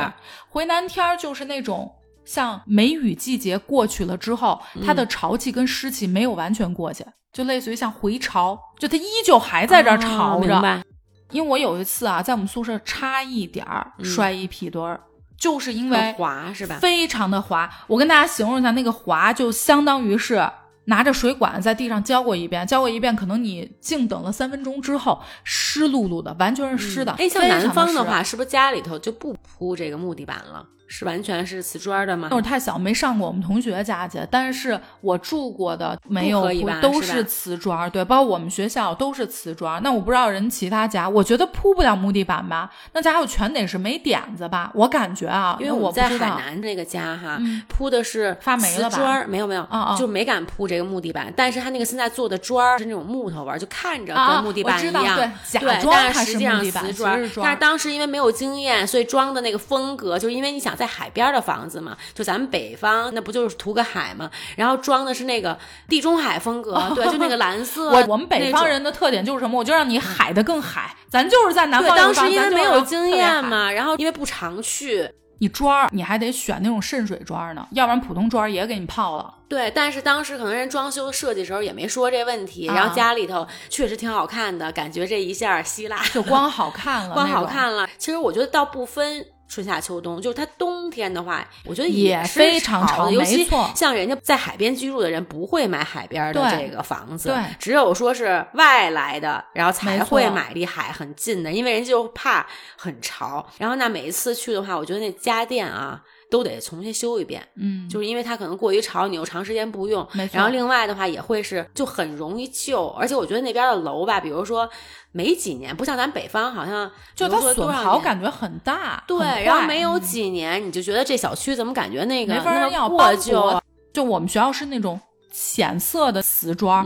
[0.48, 1.94] 回南天儿就是那种。
[2.24, 10.82] 像梅雨季节过去了之后，它的潮气跟湿气没有完全过去，就类似于像回潮，就它依旧还在这儿潮着。
[11.30, 15.00] 因为我有一次啊，在我们宿舍差一点儿摔一屁墩儿，
[15.36, 16.78] 就是因为滑是吧？
[16.80, 17.68] 非常的滑。
[17.88, 20.48] 我跟大家形容一下，那个滑就相当于是
[20.84, 27.12] 拿着水管在地上浇过一遍，浇过一遍，可能你静等了三分钟之后，湿漉漉的，完全是湿的。
[27.12, 30.64] 哎，像南方的话，是不是家里头就不铺这个木地板了？
[30.86, 32.28] 是完全是瓷砖的吗？
[32.30, 34.18] 那会儿太小，没上过我们同学家去。
[34.30, 39.82] 但是我住过的没有都是瓷砖，对，包括我们学校都是瓷砖。
[39.82, 42.70] 那我不知道人其他家，我觉得铺不了木地板吧？
[42.92, 44.70] 那家伙全得是没点子吧？
[44.74, 49.66] 我感觉啊，因为我在海南这个家哈，铺的是发霉了砖，没有没有，
[49.98, 51.32] 就没敢铺这个木地板。
[51.34, 57.18] 但是他那个现在做的砖是那种木头纹，就看着跟木地板一样，对，假装它是实际上瓷砖。
[57.36, 60.73] 但是当时因为没有经验，所以装的那个风格，就是因为你想。
[60.74, 64.30] 在海边的房子嘛，就咱们北方那不就是图个海嘛？
[64.56, 65.58] 然后装的是那个
[65.88, 67.90] 地中海风格，对，就那个蓝色。
[67.94, 69.58] 我我们北方人的特点就是什么？
[69.58, 70.94] 我就让你海的更海。
[71.08, 71.96] 咱就是在南方。
[71.96, 75.08] 当时因为没有经验嘛，然后因为不常去，
[75.38, 79.34] 你砖你还得选那种渗水砖呢，要不然普通砖也给你泡了。
[79.48, 87.88] 对，但是当时可能人装修设计时候也没说这问题，然后家里头确实挺好看的，感觉这一下希腊就光好看了， 光好看了。
[87.96, 89.24] 其实我觉得倒不分。
[89.54, 102.44] 春夏秋冬，就是它冬天的话，我觉得也非常潮，尤其像人家在海边居住的人，不会买海边的这个房子，对，只有说是外来的，然后才会买离海很近的，因为人家就怕
[102.76, 103.46] 很潮。
[103.58, 106.02] 然后那每一次去的话，我觉得那家电啊。
[106.30, 114.68] 都得重新修一遍，嗯，就是因为它可能过于潮，你又长时间不用，然后另外的话也会是就很容易旧，而且我觉得那边的楼吧，比如说
[115.16, 123.62] 没几年，不像咱北方，好像就它损耗感觉很大，对，然后没有几年，你就觉得这小区怎么感觉那个没法要破旧？
[123.92, 125.00] 就我们学校是那种
[125.32, 126.84] 浅色的瓷砖，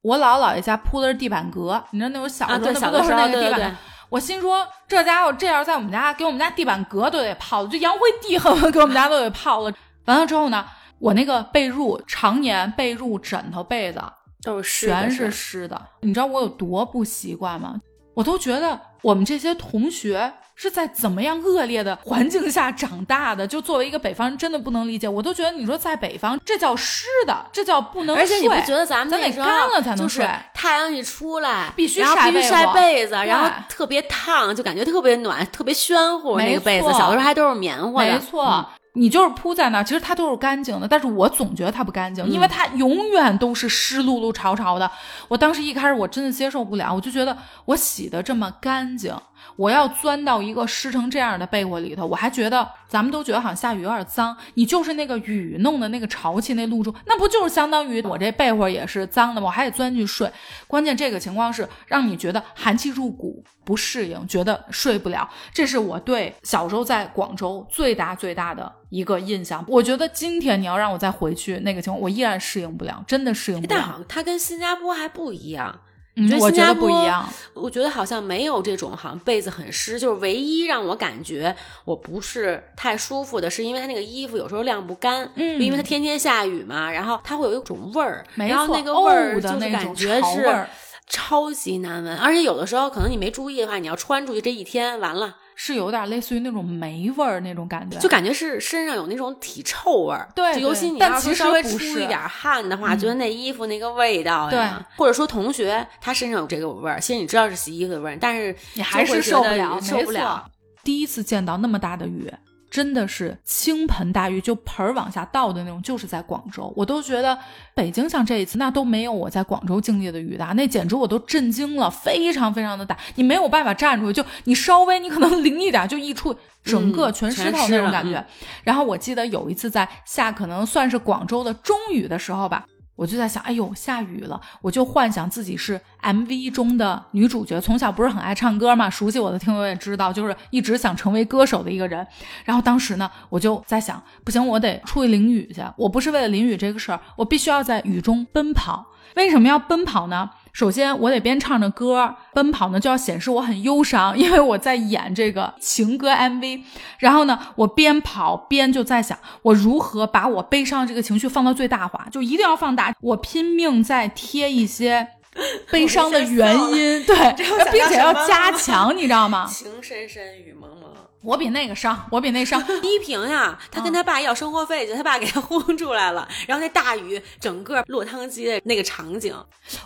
[0.00, 3.76] 我姥姥姥爷家铺的是地板革，你知道那种小的小的时候那个地板。
[4.08, 9.72] 我心说，这家伙这要在我们家，给我们家地板革都得泡了，就杨辉地恨不得给我们家都得泡了。
[10.06, 10.64] 完了之后呢，
[10.98, 14.00] 我那个被褥常年被褥、枕头、被子
[14.42, 17.80] 都是全是湿的，你知道我有多不习惯吗？
[18.14, 20.32] 我都觉得我们这些同学。
[20.58, 23.46] 是在怎么样恶劣的环境下长大的？
[23.46, 25.06] 就作为一个北方人，真的不能理解。
[25.06, 28.24] 我都觉得你说在北方，这叫湿的，这叫不能睡。
[28.24, 30.26] 而且你不觉得咱们咱得干了才能睡？
[30.54, 36.38] 太阳一出来，必须晒被晒被子，然后特别烫，就感觉特别暖，特别暄乎。
[36.38, 38.12] 那个被子小的时候还都是棉花的。
[38.14, 38.66] 没错。
[38.96, 44.90] 你就是铺在那儿，其实它都是干净的，但是我总觉得它不干净，因为它永远都是湿漉漉、潮潮的。
[45.28, 49.14] 我当时一开始我真的接受不了，我就觉得我洗的这么干净，
[49.56, 59.46] 我要钻到一个湿成这样的被窝里头，我还觉得咱们都觉得好像下雨有点脏，你就是那个雨弄的那个潮气那露珠，那不就是相当于我这被窝也是脏的吗？
[59.46, 60.30] 我还得钻进去睡。
[60.66, 63.42] 关键这个情况是让你觉得寒气入骨。
[63.64, 69.64] 不适应，觉得睡不了，这是我对小时候在广州最大最大的一个印象。
[69.66, 73.68] 我觉得今天你要让我再回去那个情况，我依然适应不了，真的适应不了。
[73.68, 75.80] 但好它跟新加坡还不一样，
[76.16, 77.28] 你觉得新加坡不一样？
[77.54, 80.00] 我觉得好像没有这种，好像被子很湿。
[80.00, 90.66] 就是唯一让我感觉我不是太舒服的，是因为它那个衣服有时候晾不干，嗯，因为它天天下雨嘛，然后它会有一种味儿，然后那个味儿就是感觉是。
[91.08, 100.28] 超级难闻，而且有的时候可能你没注意的话，你要穿出去这一天完了是有点类似于那种霉味儿那种感觉，就感觉是身上有那种体臭味儿。
[100.34, 110.46] 对就尤其你但其实要是稍微出一点汗的话，嗯觉得那衣服那个味道呀，或者说同学他身上有这个味儿，其实你知道是洗衣服的味儿，但是你还是受不了，受不了。
[110.84, 112.30] 第一次见到那么大的雨，
[112.76, 117.38] 真的是倾盆大雨，就盆儿往下倒的那种，就是在广州，我都觉得
[117.74, 126.36] 北京像这一次那都没有我在广州经历的雨大，那简直我都震惊了，非常非常的大，你没有办法站出去，就你稍微你可能淋一点就溢出。
[126.62, 128.26] 整个嗯全湿透那种感觉，嗯
[128.64, 132.66] 然后我记得有一次在下可能算是广州的中雨的时候吧，
[132.96, 137.60] 我就在想，哎呦，下雨了，我就幻想自己是 MV 中的女主角。
[137.60, 142.04] 从小不是很爱唱歌嘛，熟悉我的听友也知道，就是一直想成为歌手的一个人。
[142.44, 145.62] 然后当时呢，我就在想，不行，我得出去淋雨去。
[145.76, 148.86] 我不是为了淋雨这个事儿，我必须要在雨中奔跑。
[149.14, 150.30] 为什么要奔跑呢？
[150.56, 156.62] 首先，我得边唱着歌奔跑呢，就要显示我很忧伤， 因为我在演这个情歌 MV。
[156.98, 162.94] 然后呢，我边跑边就在想，我如何把我悲伤的这个情绪放到最大化，就一定要放大。
[163.02, 165.06] 我拼命在贴一些
[165.70, 167.34] 悲伤的原因，对，
[167.70, 169.44] 并且要加强，你知道吗？
[169.46, 170.85] 情深深雨蒙蒙。
[171.22, 172.62] 我比那个伤， 我比那伤。
[172.82, 179.34] 依萍呀， 他跟他爸要生活费去， 他爸给他轰出来了，然后那大雨，整个落汤鸡的那个场景，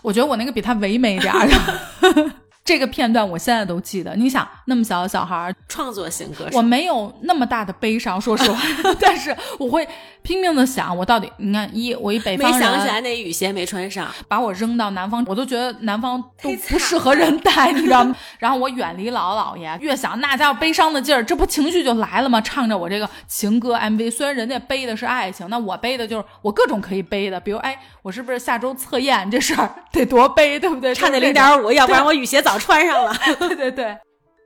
[0.03, 2.33] 我觉得我那个比他唯美一点儿的。
[2.65, 4.15] 这个片段我现在都记得。
[4.15, 6.57] 你想，那么小的小孩儿，创作型歌手。
[6.59, 8.61] 我没有那么大的悲伤，说实话，
[9.01, 9.87] 但是我会
[10.23, 18.15] 拼命的想，我到底，你看，一我一北没方人，想起来那雨鞋没穿上，把我扔到南方，我都觉得南方都不适合人待，你知道吗？
[18.39, 22.41] 然后我远离姥姥姥爷，越想那家伙悲伤的劲儿，这不情绪就来了吗？
[22.41, 30.95] 唱着我这个情歌 MV，虽然人家背的是爱情，那我背的就是我各种可以背的，比如哎，我是不是下周测验这事儿 得多背，对不对？
[30.95, 33.15] 差那零点五，要不然我雨鞋早穿上了。
[33.39, 33.97] 对 对对，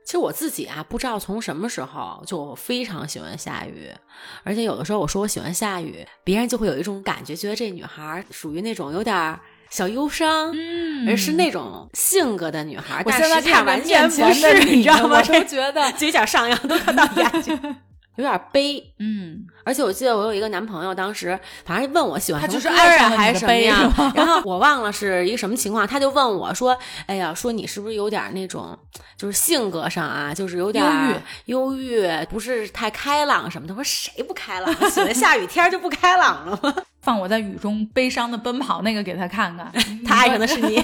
[0.05, 3.91] 其实我自己啊，不知道从什么时候就非常喜欢下雨，
[4.43, 9.39] 而且有的时候我说我喜欢下雨，别人就会有一种感觉，觉得这女孩儿属于那种有点儿
[9.69, 13.01] 小忧伤，嗯而是那种性格的女孩。
[13.05, 15.17] 我但现在完全不是，你知道吗？
[15.17, 17.75] 我都觉得， 嘴角上扬都看到眼睛，
[18.15, 18.81] 有点悲。
[18.99, 28.77] 嗯，而且我记得我有一个男朋友，当时反正问我喜欢他就是爱上还是什么的悲样是吗， 然后我忘了是一个什么情况，他就问我说：“哎呀，说你是不是有点那种，
[29.17, 30.83] 就是性格上啊，就是有点
[31.45, 34.73] 忧郁，不是太开朗什么的。”我说谁不开朗？
[34.89, 36.75] 喜欢下雨天就不开朗了吗？
[37.01, 39.71] 放我在雨中悲伤的奔跑那个给他看看，
[40.05, 40.83] 他爱上的是你。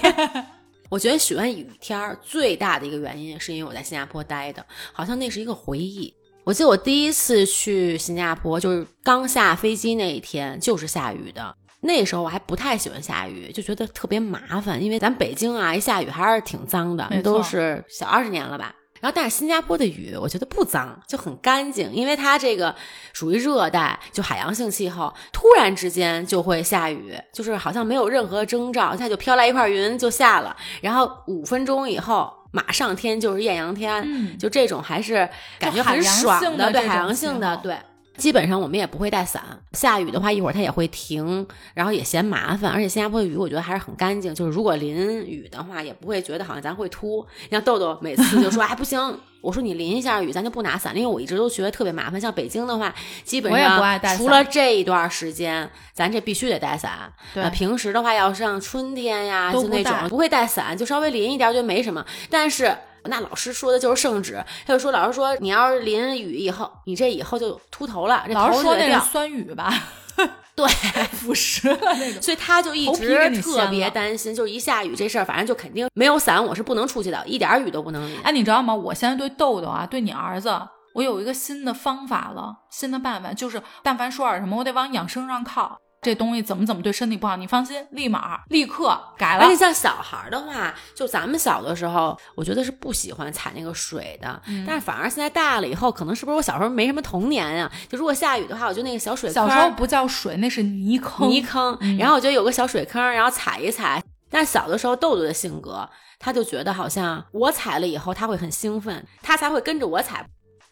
[0.90, 6.14] 我觉得喜欢雨天儿最大的一个原因，是因为我在新加坡待的，好像那是一个回忆。
[6.44, 11.56] 我记得我第一次去新加坡，就是刚下飞机那一天，就是下雨的。
[11.82, 18.76] 那时候我还不太喜欢下雨，就觉得特别麻烦，因为咱北京啊，一下雨还是挺脏的，都是小二十年了吧。
[19.00, 22.76] 然后，但是新加坡的雨，我觉得不脏，就很干净，因为它这个
[23.14, 35.28] 属于热带，就海洋性气候，突然之间就会下雨，就是好像没有任何征兆，它就飘来一块云就下了，然后五分钟以后，马上天就是艳阳天，嗯就这种还是
[35.60, 37.78] 感觉很爽的，对海洋性的，对。
[38.22, 39.44] 基本上我们也不会带伞，
[39.74, 47.26] 下雨的话一会儿它也会停，然后也嫌麻烦，而且新加坡的雨我觉得还是很干净，就是如果淋雨的话也不会觉得好像咱会秃。
[47.50, 52.22] 像豆豆每次就说 哎不行，我说你淋一下雨咱就不拿伞，因为我一直都觉得特别麻烦。
[52.22, 52.94] 像北京的话，
[53.24, 57.12] 基本上不爱带伞除了这一段时间，咱这必须得带伞。
[57.34, 62.06] 对呃，平时的话要上春天呀，就那种不会带伞，就稍微淋一点就没什么。
[62.30, 69.12] 但是那老师说的就是圣旨，他就说老师说你要是淋雨以后，你这以后就秃头了，这老师说那是。
[69.12, 69.74] 酸雨吧？
[70.54, 70.68] 对，
[71.14, 72.22] 腐蚀了那种。
[72.22, 78.20] 所以他就一直特别担心，就是一下雨这事儿，反正就肯定没有伞，我是不能出去的，一点儿雨都不能淋。
[78.22, 78.76] 哎，你知道吗？
[78.76, 80.54] 我现在对豆豆啊，对你儿子，
[80.94, 85.80] 我有一个新的方法了，新的办法，就是但凡说点什么，我得往养生上靠。
[86.04, 89.56] 这东西怎么怎么对身体不好，你放心，立马立刻改了而且。
[89.56, 94.42] 像小孩儿的话，就咱们小的时候，我觉得是不喜欢踩那个水的。
[94.48, 101.30] 嗯但是反而现在大了以后，可能是不是我小时候没什么童年呀、就如果下雨的话，我就那个小水坑，小时候不叫水，那是泥坑。
[101.30, 104.04] 泥坑，嗯然后我觉得有个小水坑，然后踩一踩。
[104.32, 105.88] 但是小的时候，豆豆的性格，
[106.18, 110.26] 他就觉得好像我踩了以后，他会很兴奋，他才会跟着我踩。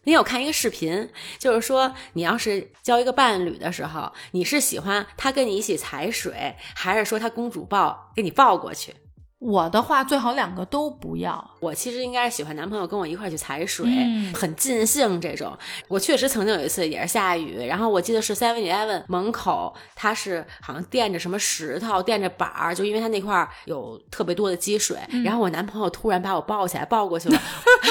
[0.04, 8.96] 你有看一个视频，就是说你要是交一个伴侣的时候，你是喜欢他跟你一起踩水，还是说他公主抱给你抱过去？
[9.40, 11.50] 我的话最好两个都不要。
[11.62, 15.58] 我其实应该是喜欢男朋友跟我一块儿去踩水，嗯很尽兴这种。
[15.88, 24.98] 我确实曾经有一次也是下雨，然后我记得是 Seven Eleven 门口，它是好像垫着什么石头，垫着板儿，就因为它那块儿有特别多的积水。
[25.10, 27.42] 嗯然后我男朋友突然把我抱起来抱过去了，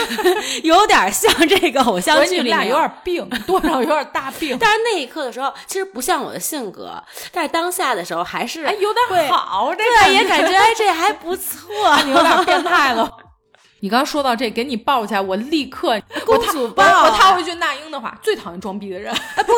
[0.65, 4.57] 有点像这个偶像剧里面俩有点病，多少有点大病。
[4.61, 13.11] 但是那一刻的时候，其实不像我的性格，但是当下的时候还是哎，有点好，这对，也感觉哎这还不错，你 有点变态了。
[13.81, 19.15] 你刚说到这，给你抱起来，我立刻公主抱啊我套回去那英的话，最讨厌装逼的人。
[19.37, 19.53] 不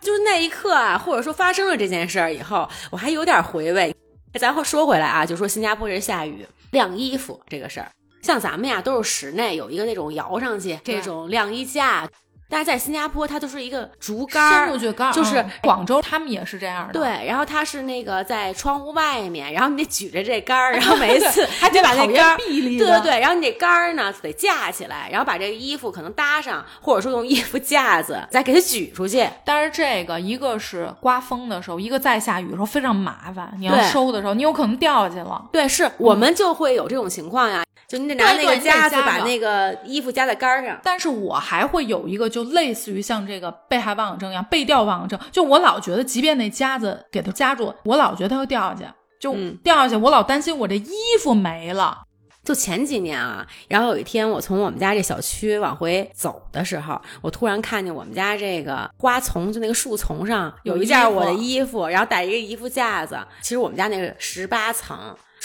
[0.00, 3.94] 就是那一刻啊，或者说发生了这件事儿以后，我还有点回味。
[4.40, 7.90] 咱话说回来啊，就说新加坡这下雨晾衣服这个事儿，
[8.22, 12.08] 像咱们呀都是室内有一个那种摇上去这种晾衣架，
[12.48, 16.92] 但是在新加坡它就是一个竹竿儿，伸出去杆儿，就是嗯广州他们也是这样的。
[16.92, 29.28] 对，然后它是那个在窗户外面，然后你得举着这杆儿，然后每一次 还得把那杆儿，对对对，然后你这杆儿呢得架起来，然后把这个衣服可能搭上，或者说用衣服架子再给它举出去。
[29.44, 35.44] 但是这个一个是刮风的时候，一个在下雨的时候非常麻烦，你要收的时候，你有可能掉下去了。
[35.50, 40.78] 对，是我们就会有这种情况呀，就你得拿那个夹子把那个衣服夹在杆儿上。
[40.82, 45.20] 但是我还会有一个，就类似于像这个被害妄想症一样，被吊妄想症。
[45.30, 48.84] 就我老觉得，即便那夹子给它夹住，我老觉得它会掉下去，
[49.20, 50.90] 就嗯掉下去，我老担心我这衣
[51.22, 52.02] 服没了。
[52.44, 63.18] 就前几年啊，然后有一天我从我们家这小区往回走的时候，我突然看见我们家这个花丛，就那个树丛上有一件我的服衣服，然后带一个衣服架子。
[63.42, 64.96] 其实我们家那个十八层。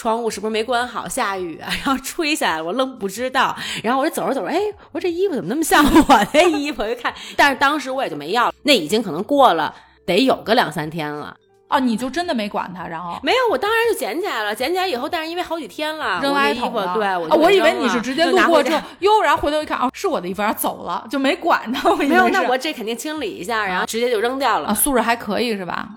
[0.02, 1.08] 窗户是不是没关好？
[1.08, 3.56] 下雨啊， 然后吹下来，我愣不知道。
[3.84, 4.60] 然后我就走着走着，哎，
[4.92, 6.82] 我说这衣服怎么那么像我的衣服？
[6.82, 9.76] 我就看，但是当时我也就没要，那已经可能过了
[10.08, 11.36] 得有个两三天了。
[11.70, 14.56] 哦，你就真的没管它，然后没有，我当然就捡起来了。
[14.56, 16.96] 捡起来以后，但是因为好几天了，扔垃圾桶了。
[16.96, 21.92] 对，我啊我以为你是直接路过之后哟，然后回头一看，哦，是我的衣服，然后走了，就没管它。
[21.92, 24.70] 我没有，那我这肯定清理一下，然后直接就扔掉了。
[24.70, 25.88] 啊，素质还可以是吧？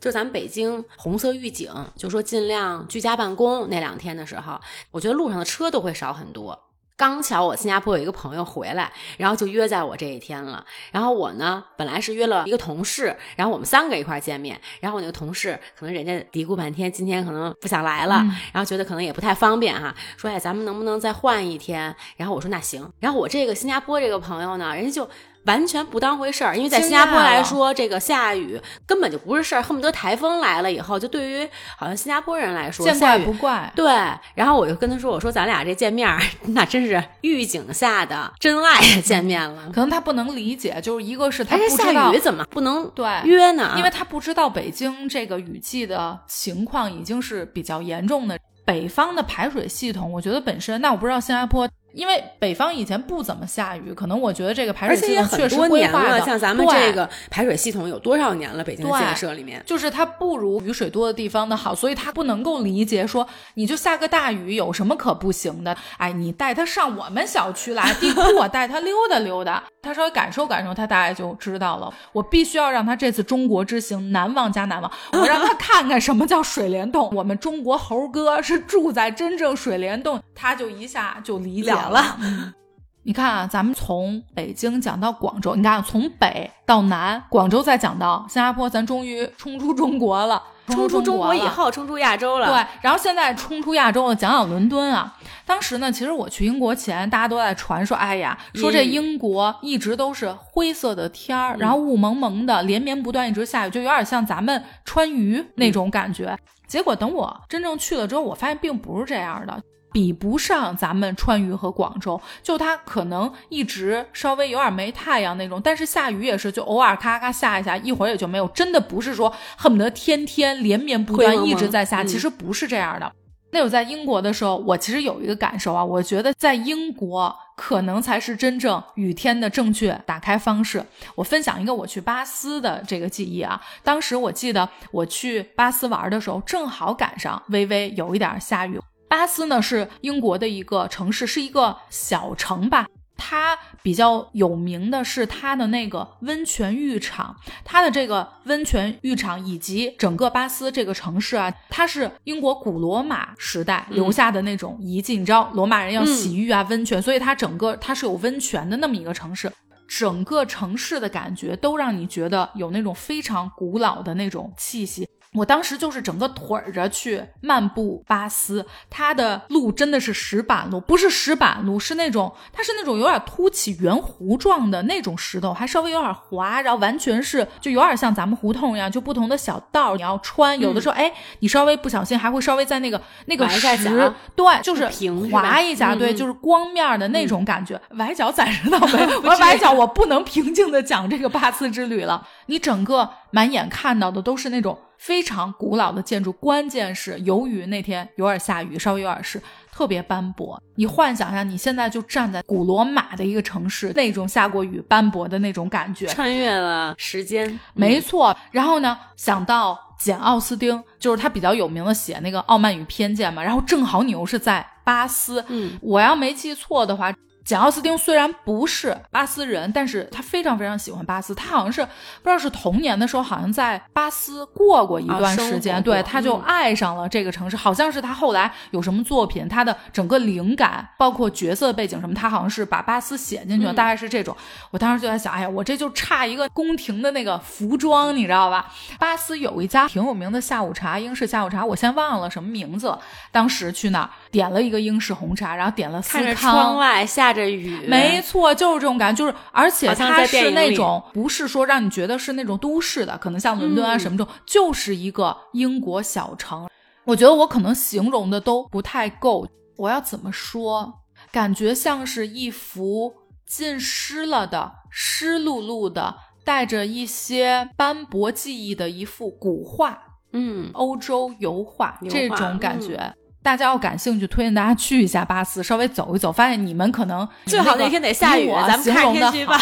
[0.00, 6.62] 就咱们北京红色预警，就说尽量居家办公那两天的时候，我觉得路上的车都会少很多。
[6.98, 10.64] 刚巧我新加坡有一个朋友回来，然后就约在我这一天了。
[10.90, 14.58] 然后我呢，本来是约了一个同事，然后我们三个一块儿见面。
[14.80, 21.94] 然后我那个同事可能人家嘀咕半天，今天可能不想来了，嗯然后觉得可能也不太方便哈，说哎，咱们能不能再换一天？
[22.16, 22.90] 然后我说那行。
[22.98, 25.06] 然后我这个新加坡这个朋友呢，人家就
[25.46, 33.72] 完全不当回事儿，因为在新加坡来说，这个下雨根本就不是事儿，恨不得台风来了以后，就对于好像新加坡人来说，见怪不怪。
[33.74, 33.86] 对，
[34.34, 36.08] 然后我就跟他说：“我说咱俩这见面，
[36.46, 39.70] 那真是预警下的真爱见面了。
[39.72, 43.74] 可能他不能理解，就是一个是他不知道雨怎么不能对约呢？
[43.76, 48.38] 因为他不知道北京这个雨季的情况已经是比较严重的。
[48.64, 58.62] 北方的排水系统，我觉得本身，那我不知道新加坡，因为北方以前不怎么下雨，可能我觉得这个排水系统确实规划年了，的，像咱们这个排水系统有多少年了？
[58.62, 65.74] 北京的建设里面，就是它不如雨水多的地方的好，所以他不能够理解说你就下个大雨有什么可不行的？
[65.96, 71.92] 哎，你带他上我们小区来，地库我带他溜达溜达，他稍微感受感受，他大概就知道了。
[72.12, 77.10] 我必须要让他这次中国之行难忘加难忘，我让他 看看什么叫水帘洞。
[77.14, 82.52] 我们中国猴哥是住在真正水帘洞，他就一下就理解了了嗯
[83.06, 92.48] 你看啊，咱们从北京讲到广州，你看从北到南，广州再讲到新加坡，咱终于冲出中国了，冲出中国以后，冲出亚洲了。
[92.48, 95.16] 对，然后现在冲出亚洲了，讲讲伦敦啊。
[95.44, 106.36] 当时呢，其实我去英国前，大家都在传说，哎呀，说这英国一直都是灰色的天儿，嗯然后雾蒙蒙的，连绵不断，一直下雨，就有点像咱们川渝那种感觉。
[106.66, 109.62] 结果等我真正去了之后，我发现并不是这样的。
[109.96, 123.10] 比不上咱们川渝和广州，就它可能一直稍微有点没太阳那种，但是下雨也是就偶尔咔咔下一下，一会儿也就没有，真的不是说恨不得天天连绵不断一直在下，嗯其实不是这样的。
[123.52, 130.84] 那我在英国的时候，我其实有一个感受啊，我觉得在英国可能才是真正雨天的正确打开方式。
[131.14, 138.78] 我分享一个我去巴斯的这个记忆啊，当时我记得我去巴斯玩的时候，正好赶上微微有一点下雨。
[139.08, 142.86] 巴斯呢是英国的一个城市，是一个小城吧。
[143.18, 147.34] 它比较有名的是它的那个温泉浴场，
[147.64, 155.16] 它的这个温泉浴场以及整个巴斯这个城市啊，它是英国古罗马时代留下的那种遗迹。
[155.16, 159.50] 你知道罗马人要洗浴啊、温泉，所以它整个它是有温泉的那么一个城市。
[159.88, 165.08] 整个城市的感觉都让你觉得有那种非常古老的那种气息。
[165.36, 187.80] 我当时就是整个腿着去漫步巴斯，它的路真的是石板路，不是石板路，是那种它是那种有点凸起圆弧状的那种石头，还稍微有点滑，然后完全是就有点像咱们胡同一样，就不同的小道你要穿，有的时候哎，你稍微不小心还会稍微在那个那个石，对，就是平滑一下，对，就是光面的那种感觉。
[187.90, 194.78] 崴脚暂时倒没， 我崴脚我不能平静的讲这个巴斯之旅了，你整个满眼看到的都是那种。
[194.98, 199.38] 非常古老的建筑，关键是由于那天有点下雨，稍微有点湿，
[199.70, 200.58] 特别斑驳。
[200.76, 208.34] 你幻想一下，你现在就站在古罗马的一个城市，那种下过雨斑驳的那种感觉，穿越了时间，没错。
[208.50, 213.42] 然后呢，想到简·奥斯汀，就是他比较有名的写那个《傲慢与偏见》嘛。
[213.44, 217.12] 然后正好你又是在巴斯，嗯，我要没记错的话。
[217.46, 221.32] 简·奥斯汀虽然不是巴斯人，但是他非常非常喜欢巴斯。
[221.32, 227.56] 他好像是不知道是童年的时候，好像在巴斯过过一段时间，对，他就爱上了这个城市。
[227.56, 234.36] 好像是他后来有什么作品，他的整个灵感，包括角色背景什么，他好像是把巴斯写进去了，大概是这种。
[234.72, 238.66] 我当时就在想，哎呀，我这就差一个宫廷的那个服装，你知道吧？
[238.98, 242.98] 巴斯有一家挺有名的下午茶，英式下午茶，我先忘了什么名字。
[243.30, 246.22] 当时去那儿点了一个英式红茶，然后点了司康。
[246.22, 247.32] 看着窗外下。
[247.32, 256.66] 着雨，没错，就是这种感觉，就是而且它是那种不是说让你觉得是那种都市的，可能像伦敦啊什么这种，就是一个英国小城。
[257.04, 261.00] 我觉得我可能形容的都不太够，我要怎么说？
[261.30, 263.12] 感觉像是一幅
[263.46, 269.98] 浸湿了的、湿漉漉的、带着一些斑驳记忆的一幅古画，
[270.32, 273.12] 嗯，欧洲油画这种感觉。
[273.46, 279.54] 大家要感兴趣，推荐大家去一下巴斯，稍微走一走，发现你们可能最好那天得下雨，咱们看天气预报。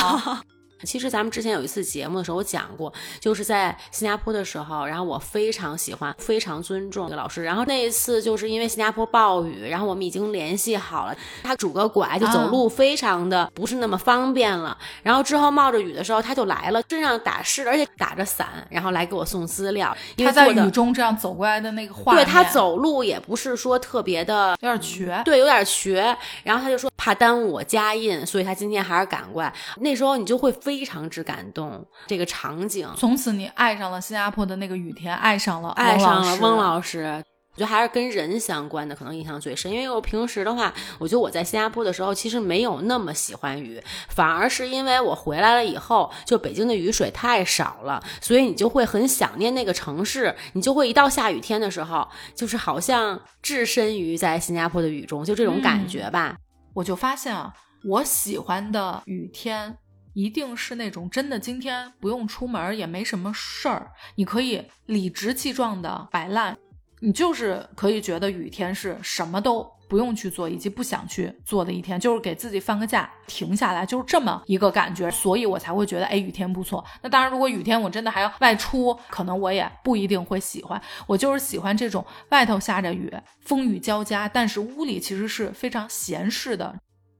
[0.84, 7.42] 其实咱们之前有一次节目的时候，我讲过，就是在新加坡的时候，然后我非常喜欢、非常尊重这个老师。
[7.42, 14.76] 然后那一次就是因为新加坡暴雨，然后我们已经联系好了，他拄个拐就走路非常的不是那么方便了。
[15.02, 19.96] 然后之后冒着雨的时候他就来了，身上打湿，而且打着伞，然后来给我送资料。
[20.18, 26.16] 他在雨中这样走过来的那个画面，对他走路也不是说特别的有点瘸，对，有点瘸。
[26.42, 29.52] 然后他就说怕耽误我加印，所以他今天还是赶过来。
[29.78, 30.73] 那时候你就会非。
[30.76, 37.22] 非常之感动，这个场景，从此你爱上了新加坡的那个雨天，爱上了爱上了翁老师。
[37.52, 39.70] 我觉得还是跟人相关的，可能印象最深。
[39.70, 56.36] 因为我平时的话，我觉得我在新加坡的时候，其实没有那么喜欢雨，反而是因为我回来了以后，就北京的雨水太少了，所以你就会很想念那个城市，你就会一到下雨天的时候，就是好像置身于在新加坡的雨中，就这种感觉吧。
[56.74, 57.54] 我就发现啊，
[57.88, 59.78] 我喜欢的雨天。
[60.14, 66.56] 一定是那种真的，今天不用出门也没什么事儿，你可以理直气壮的摆烂，
[67.00, 76.82] 你就是可以觉得雨天是什么都不用去做，以及不想去做的一天，就是给自己放个假，停下来，就是这么一个感觉，所以我才会觉得，哎，雨天不错。
[77.02, 80.80] 那当然，如果雨天我真的还要外出，可能我也不一定会喜欢。
[81.06, 86.74] 我就是喜欢这种外头下着雨，风雨交加，但是屋里其实是非常闲适的。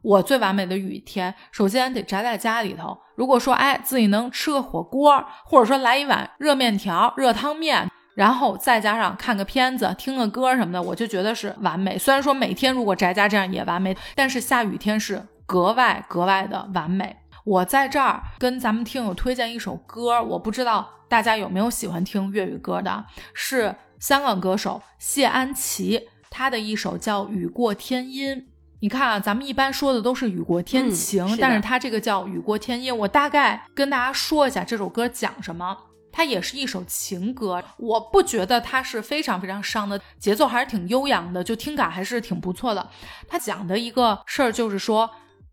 [0.04, 2.96] 我最完美的雨天，首先得宅在家里头。
[3.16, 11.96] 如果说，哎，自己能吃个火锅，或者说来一碗热面条、热汤面，然后再加上看个片子、听个歌什么的，我就觉得是完美。
[11.96, 17.16] 虽然说每天如果宅家这样也完美，但是下雨天是格外格外的完美。
[17.46, 28.36] 我在这儿跟咱们听友推荐一首歌，我不知道大家有没有喜欢听粤语歌的，是香港歌手谢安琪，他的一首叫《雨过天阴》。
[28.84, 32.94] 你看啊，咱们一般说的都是雨过天晴，但是它这个叫雨过天阴。
[32.94, 35.74] 我大概跟大家说一下这首歌讲什么。
[36.12, 42.86] 它也是一首情歌，我不觉得它是非常非常伤的，节奏还是挺悠扬的，就听感还是挺不错的。
[43.26, 45.08] 它讲的一个事儿就是说，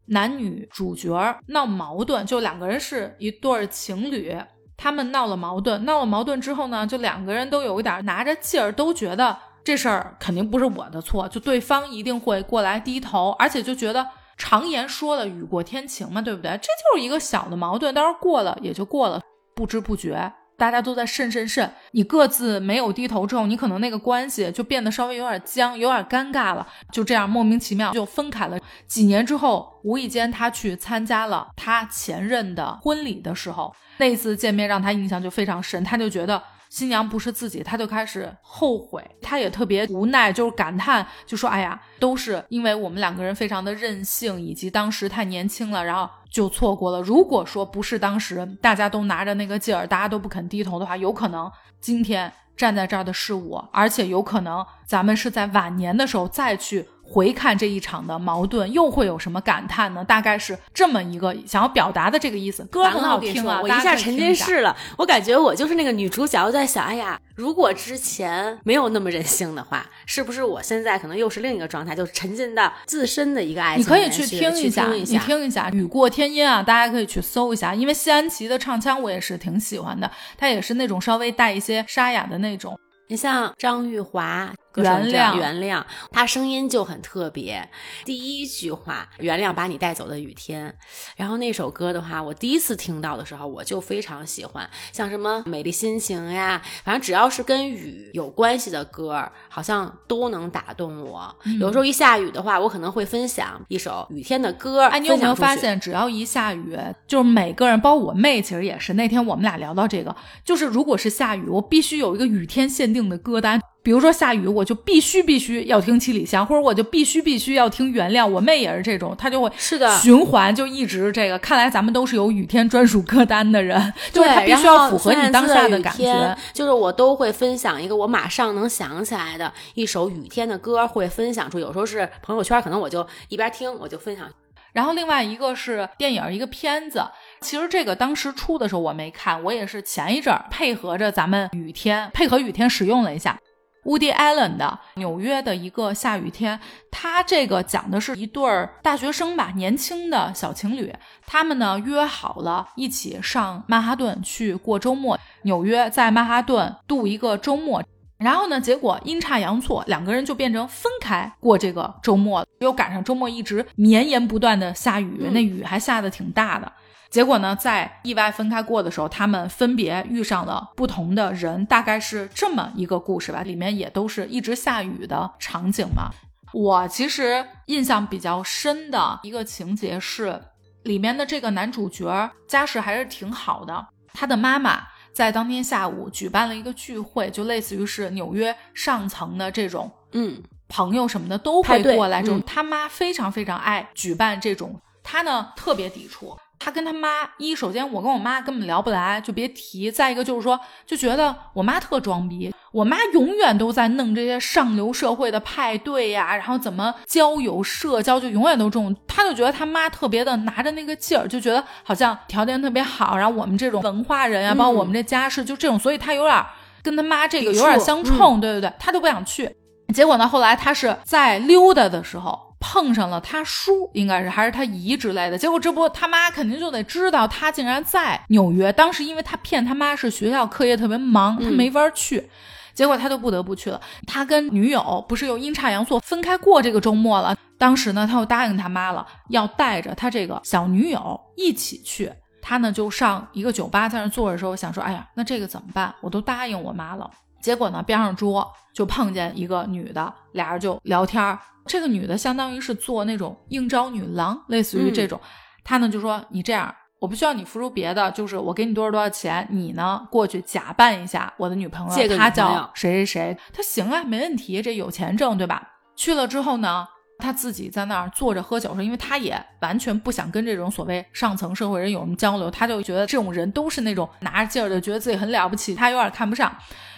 [0.07, 4.37] 男女主角闹矛盾，就两个人是一对情侣，
[4.75, 9.37] 他们闹了矛盾，闹了矛盾之后呢，就两个人都有一点拿着劲儿，都觉得。
[9.63, 14.05] 这事儿肯定不是我的错，就对方一定会过来低头，而且就觉得
[14.37, 16.51] 常言说的雨过天晴嘛，对不对？
[16.53, 19.21] 这就是一个小的矛盾，到时候过了也就过了，
[19.55, 28.59] 不知不觉大家都在渗渗渗，你各自没有低头之后，你可能那个关系就变得稍微有点僵，有点尴尬了，就这样莫名其妙就分开了。
[28.87, 36.41] 几年之后，无意间他去参加了他前任的婚礼的时候，那次见面让他印象就非常深，他就觉得。
[36.71, 47.01] 新娘不是自己，他就开始后悔，他也特别无奈，就是感叹，就说：“哎呀，都是因为我们两个人非常的任性，以及当时太年轻了，然后就错过了。
[47.01, 51.51] 如果说不是当时大家都拿着那个劲儿，大家都不肯低头的话，有可能
[51.81, 56.87] 今天站在这儿的是我，而且有可能咱们是在晚年的时候再去。
[57.11, 60.01] 回看这一场的矛盾，又会有什么感叹呢？
[60.05, 62.63] 大概是这么一个想要表达的这个意思。
[62.71, 64.73] 歌很好听啊，我一下沉浸式了。
[64.97, 73.83] 我感觉我就是那个女主角，我在想，哎呀，如果之前没有那么任性的话，是不是我现在可能又是另一个状态，就沉浸到自身的一个爱情？
[73.83, 82.79] 你可以去听一下，你听一下《雨过天阴》啊，大家可以去搜一下，因为谢安琪的唱腔我也是挺喜欢的，她也是那种稍微带一些沙哑的那种。
[83.09, 84.49] 你像张玉华。
[84.75, 87.69] 原谅，原谅，他声音就很特别。
[88.05, 90.73] 第一句话，原谅把你带走的雨天。
[91.17, 94.69] 然后那首歌的话，我第一次听到的时候，我就非常喜欢。
[94.91, 101.35] 像什么美丽心情呀，反正只要是跟雨有关系的歌，好像都能打动我。
[101.59, 104.83] 有时候一下雨的话，我可能会分享一首雨天的歌。
[104.85, 108.93] 哎，你有没有发现，只要一下雨，就是每个人，包括我妹，其实也是。
[108.93, 110.15] 那天我们俩聊到这个，
[110.45, 113.59] 就是如果是下雨，我必须有一个雨天限定的歌单。
[113.83, 118.27] 比如说下雨，我就必须必须要听七里香，或者我就必须必须要听原谅。
[118.27, 121.39] 我妹也是这种，她就会是的循环，就一直这个。
[121.39, 126.37] 看来咱们都是有雨天专属歌单的人，就是它必须要符合你当下的感觉。
[126.53, 131.57] 就是我都会分享一个我马上能想起来的一首雨天的歌，会分享出。
[131.57, 134.27] 有时候是朋友圈，可能我就一边听我就分享。
[134.73, 137.03] 然后另外一个是电影一个片子，
[137.41, 143.37] 其实这个当时出的时候我没看，我也是前一阵配合着咱们雨天，配合雨天使用了一下。
[143.83, 146.59] Woody Allen 的纽约的一个下雨天，
[146.91, 150.93] 他这个讲的是一对儿大学生吧，年轻的小情侣，
[151.25, 157.83] 他们呢约好了一起上曼哈顿去过周末，纽约在曼哈顿度一个周末，
[158.21, 166.71] 然后呢，结果阴差阳错，两个人就变成分开过这个周末，又赶上周末一直绵延不断的下雨，那雨还下的挺大的。
[167.09, 173.41] 结果呢，在意外分开过的时候，他们分别遇上了不同的人，大概是这么一个故事吧。
[173.41, 176.11] 里面也都是一直下雨的场景嘛。
[176.53, 180.39] 我其实印象比较深的一个情节是，
[180.83, 183.87] 里面的这个男主角家世还是挺好的。
[184.13, 184.83] 他的妈妈
[185.13, 192.21] 在当天下午举办了一个聚会，就类似于是纽约上层的这种，嗯，朋友什么的都会过来。
[192.21, 196.37] 这种他妈非常非常爱举办这种，他呢特别抵触。
[196.63, 199.89] 他跟他妈一，首先我跟我妈根本聊不来，就别提。
[199.89, 208.95] 再一个就是说，就觉得我妈特装逼，我妈永远都在弄这些上流社会的派对呀，然后怎么交友社交，就永远都这种。
[209.07, 216.45] 他就觉得她妈特别的拿着那个劲儿，就觉得好像条件特别好，然后我们这种文化人呀，包括我们这家世就这种，所以她有点
[216.81, 219.53] 跟她妈这个有点相冲，对对对，她都不想去。
[219.93, 222.51] 结果呢，后来她是在溜达的时候。
[222.63, 225.35] 碰上了他叔，应该是还是他姨之类的。
[225.35, 228.71] 结果这不他妈肯定就得知道他竟然在纽约。
[228.71, 232.29] 当时因为他骗他妈是学校课业特别忙，他没法去。
[232.73, 233.79] 结果他就不得不去了。
[234.07, 237.35] 他跟女友不是又阴差阳错分开过这个周末了。
[237.57, 242.11] 当时呢，他又答应他妈了，要带着他这个小女友一起去。
[242.41, 245.93] 他呢就上一个酒吧，在那坐着的时候想说：“哎呀，那这个怎么办？
[246.01, 247.07] 我都答应我妈了。”
[247.39, 251.37] 结果呢，边上桌就碰见一个女的，俩人就聊天。
[251.67, 255.21] 这个女的相当于是做那种应招女郎，类似于这种。
[255.63, 265.67] 她呢就说：“你这样，我不需要你付出别的，就是我给你多少多少钱，你呢过去假扮一下我的女朋友，他叫谁谁谁。”他行啊，没问题，这有钱挣，对吧？
[265.95, 266.87] 去了之后呢，
[267.17, 276.55] 他自己在那儿坐着喝酒，说，因为他也完全不想跟这种所谓上层社会人有什么交流，他就觉得这种人都是那种拿着劲儿的，觉得自己很了不起，他有点看不上。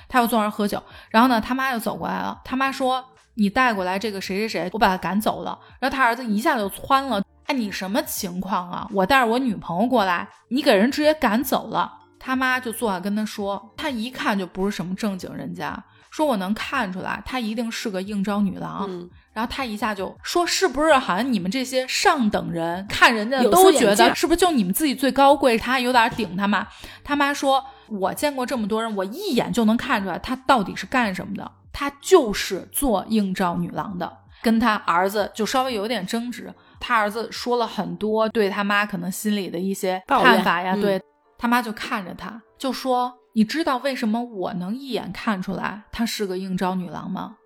[0.09, 3.05] 他又坐那儿喝酒，然后呢，他妈又走过来了，他妈说。
[3.35, 5.57] 你带过来这个谁谁谁，我把他赶走了。
[5.79, 8.87] 然后他儿子一下就窜了，哎，你什么情况啊？
[8.91, 11.91] 我带着我女朋友过来，你给人直接赶走了。
[12.19, 15.77] 他妈就坐下跟他说，他一看就不是什么正经人家，
[16.09, 18.89] 说我能看出来，他一定是个应招女郎。
[19.33, 25.57] 然后他一下就说，是不是好像你们这些上等人看人家都觉得是不是就你们自己最高贵？
[25.57, 26.65] 他有点顶他妈。
[27.03, 31.51] 他妈说，我见过这么多人，我一眼就能看出来他到底是干什么的。
[31.73, 34.09] 他就是做应召女郎的，
[34.41, 36.53] 跟他儿子就稍微有点争执。
[36.85, 41.01] 他儿子说了很多对他妈可能心里的一些看法呀，对
[41.37, 47.37] 他妈就看着他，就说：“你知道为什么我能一眼看出来她是个应召女郎吗？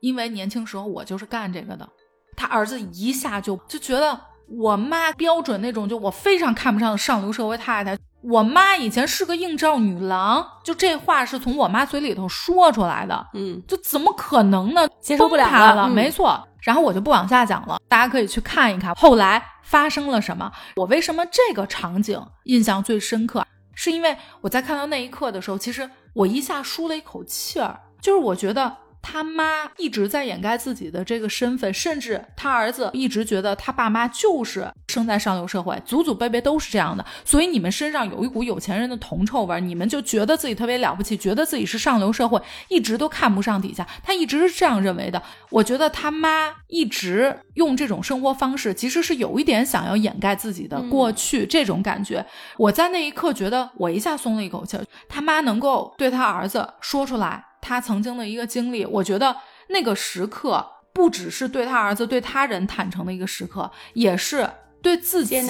[0.00, 1.86] 因为年轻时候我就是干这个的。”
[2.34, 4.18] 他儿子一下就就觉得
[4.48, 7.98] 我妈标准那种，就我非常看不上的上流社会太太。
[8.22, 14.88] 我妈以前是个应召女郎，就这话是从我妈嘴里头说出来的，嗯，就怎么可能呢？
[15.00, 16.42] 接受不了了，没错。
[16.66, 18.92] 然后我就不往下讲了，大家可以去看一看。
[18.96, 20.50] 后来发生了什么？
[20.74, 23.46] 我为什么这个场景印象最深刻？
[23.72, 28.76] 是因为我在看到那一刻的时候，其实我一下舒了一口气儿，就是我觉得。
[29.08, 37.06] 他妈一直在掩盖自己的这个身份，甚至他儿子一直觉得他爸妈就是生在上流社会，祖祖辈辈都是这样的。
[37.24, 43.86] 所以你们身上有一股有钱人的铜臭味，你们就觉得自己特别了不起，觉得自己是上流社会，一直都看不上底下。
[44.02, 45.22] 他一直是这样认为的。
[45.50, 52.26] 我觉得他妈一直用这种生活方式，其实是有一点想要掩盖自己的过去这种感觉。
[52.56, 54.76] 我在那一刻觉得我一下松了一口气，
[55.08, 57.44] 他妈能够对他儿子说出来。
[57.66, 59.34] 他曾经的一个经历，我觉得
[59.70, 60.64] 那个时刻
[60.94, 64.48] 不只是对他儿子、对他人坦诚的一个时刻，也是
[64.80, 65.42] 对自己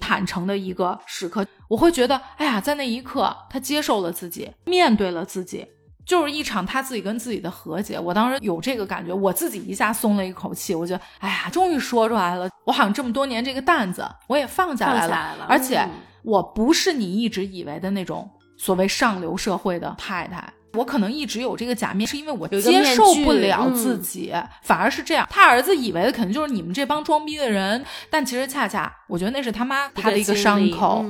[0.00, 1.44] 坦诚的一个时刻。
[1.68, 5.66] 我会觉得，哎呀，在那一刻，他接受了自己，面对了自己，
[6.06, 7.98] 就是一场他自己跟自己的和解。
[7.98, 10.76] 我当时有这个感觉，我自己一下松了一口气。
[10.76, 15.84] 我觉得，哎呀，终于说出来了，我好像这么多年这个担子我也放下来了，而且
[16.22, 20.52] 我不是你一直以为的那种所谓上流社会的太太。
[20.74, 25.26] 我可能一直有这个假面，是因为我接受不了自己，反而是这样。
[25.30, 31.04] 他儿子以为的可能就是你们这帮装逼的人，但其实恰恰，我觉得那是他妈他的一个伤口。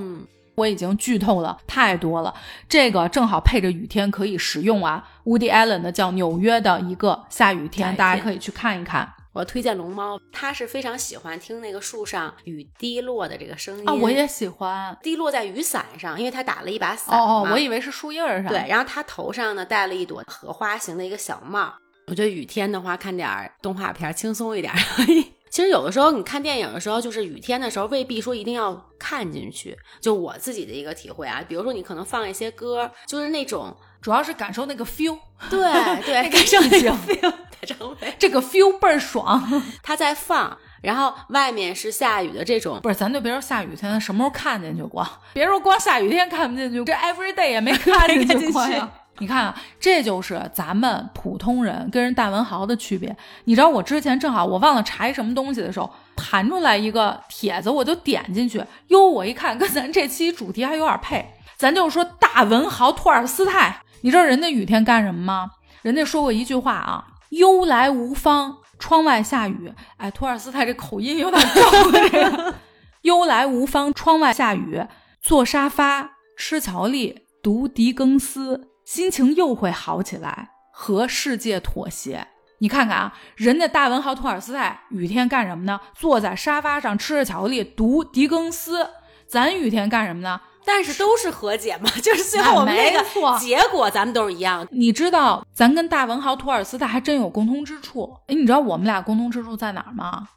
[0.55, 2.35] 我已经剧透了太多了，
[2.69, 5.09] 这个正好配着雨天可以使用啊。
[5.25, 9.09] Woody Allen 的叫《纽约的一个下雨天》，大家可以去看一看。
[9.39, 18.49] 我推荐龙猫，他是非常喜欢听那个树上雨滴落的这个声音啊，我也喜欢滴落在雨伞上，因为他打了一把伞哦，我以为是树叶上。
[18.49, 21.72] 对，然后他头上呢戴了一朵荷花形的一个小帽。
[22.09, 23.28] 我觉得雨天的话，看点
[23.62, 24.74] 动画片轻松一点。
[25.51, 29.78] 其实有的时候你看电影的时候，就是雨天的时候，未必说一定要看进去。
[30.01, 33.72] 就我自己的一个体会啊，比如说你可能放一些歌，就是那种。
[34.01, 35.18] 主要是感受那个 feel，
[35.51, 35.61] 对
[36.03, 39.62] 对， 感受那个 feel，这个 feel 倍儿爽。
[39.82, 45.07] 他在放，然后外面是下雨的这种，不是，咱就别说下雨天，什么时候看进去过？
[45.34, 48.88] 别说光下雨天看不进去，这 every day 也没看进去过呀。
[49.20, 53.16] 你看啊，这就是咱们普通人跟人大文豪的区别。
[53.46, 63.82] 你知道我之前正好我忘了查一什么东西的时候，弹出来一个帖子，我就点进去，哟，我一看跟咱这期主题还有点配，咱就说大文豪托尔斯泰。
[64.03, 65.51] 你知道人家雨天干什么吗？
[65.82, 72.55] 人家说过一句话啊，“忧来无方，窗外下雨。”哎，托尔斯泰这口音有点重。
[73.03, 74.84] 忧来无方，窗外下雨，
[75.20, 82.26] 坐沙发吃巧克力，读狄更斯，心情又会好起来，和世界妥协。
[82.61, 85.80] 你看看啊，人家大文豪托尔斯泰雨天干什么呢？
[85.94, 88.88] 坐在沙发上吃着巧克力，读狄更斯。
[89.28, 90.40] 咱雨天干什么呢？
[90.69, 93.03] 但是都是和解嘛， 就是最后我们那个
[93.39, 94.69] 结果，咱们都是一样。
[94.71, 98.14] 你知道，咱跟大文豪托尔斯泰还真有共通之处。
[98.27, 100.29] 哎，你知道我们俩共通之处在哪儿吗？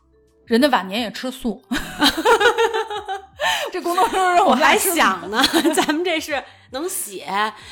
[0.46, 1.62] 人家晚年也吃素。
[3.74, 5.44] 这共通之处我还想呢，
[5.76, 7.28] 咱们这是能写，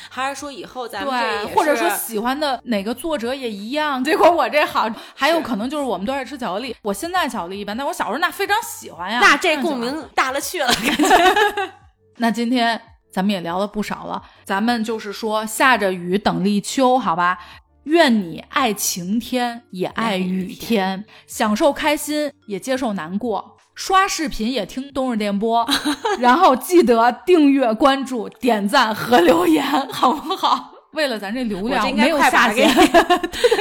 [0.10, 4.04] 还是说以后咱们对，或者说喜欢的哪个作者也一样？
[4.04, 6.76] 结果我这好，还有可能就是我们都爱吃巧克力。
[6.82, 9.20] 我现在巧克力一般，但我小时候那非常喜欢呀。
[9.22, 11.72] 那这共鸣大了去了，感觉。
[12.20, 12.80] 那今天
[13.12, 17.40] 咱们也聊了不少了，咱们就是说下着雨等立秋，好吧？
[17.86, 25.68] 愿你爱晴天，也爱雨天，享受开心，也接受难过，刷视频也听冬日电波，
[26.20, 30.72] 然后记得订阅、关注、点赞和留言，好不好？
[30.92, 32.70] 为了咱这流量，没有下限，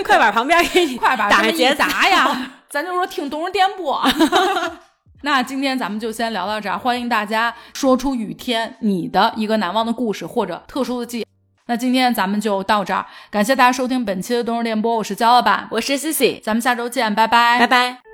[0.04, 4.02] 快把旁边给你 快把打个结杂呀， 咱就说听冬日电波。
[5.22, 11.26] 那今天咱们就先聊到这儿，欢迎大家说出雨天你的一个难忘的故事或者特殊的记忆。
[11.66, 18.07] 那今天咱们就到这儿，感谢大家收听本期的冬日电波，我是焦老板，我是 Cici，咱们下周见，拜拜，拜拜。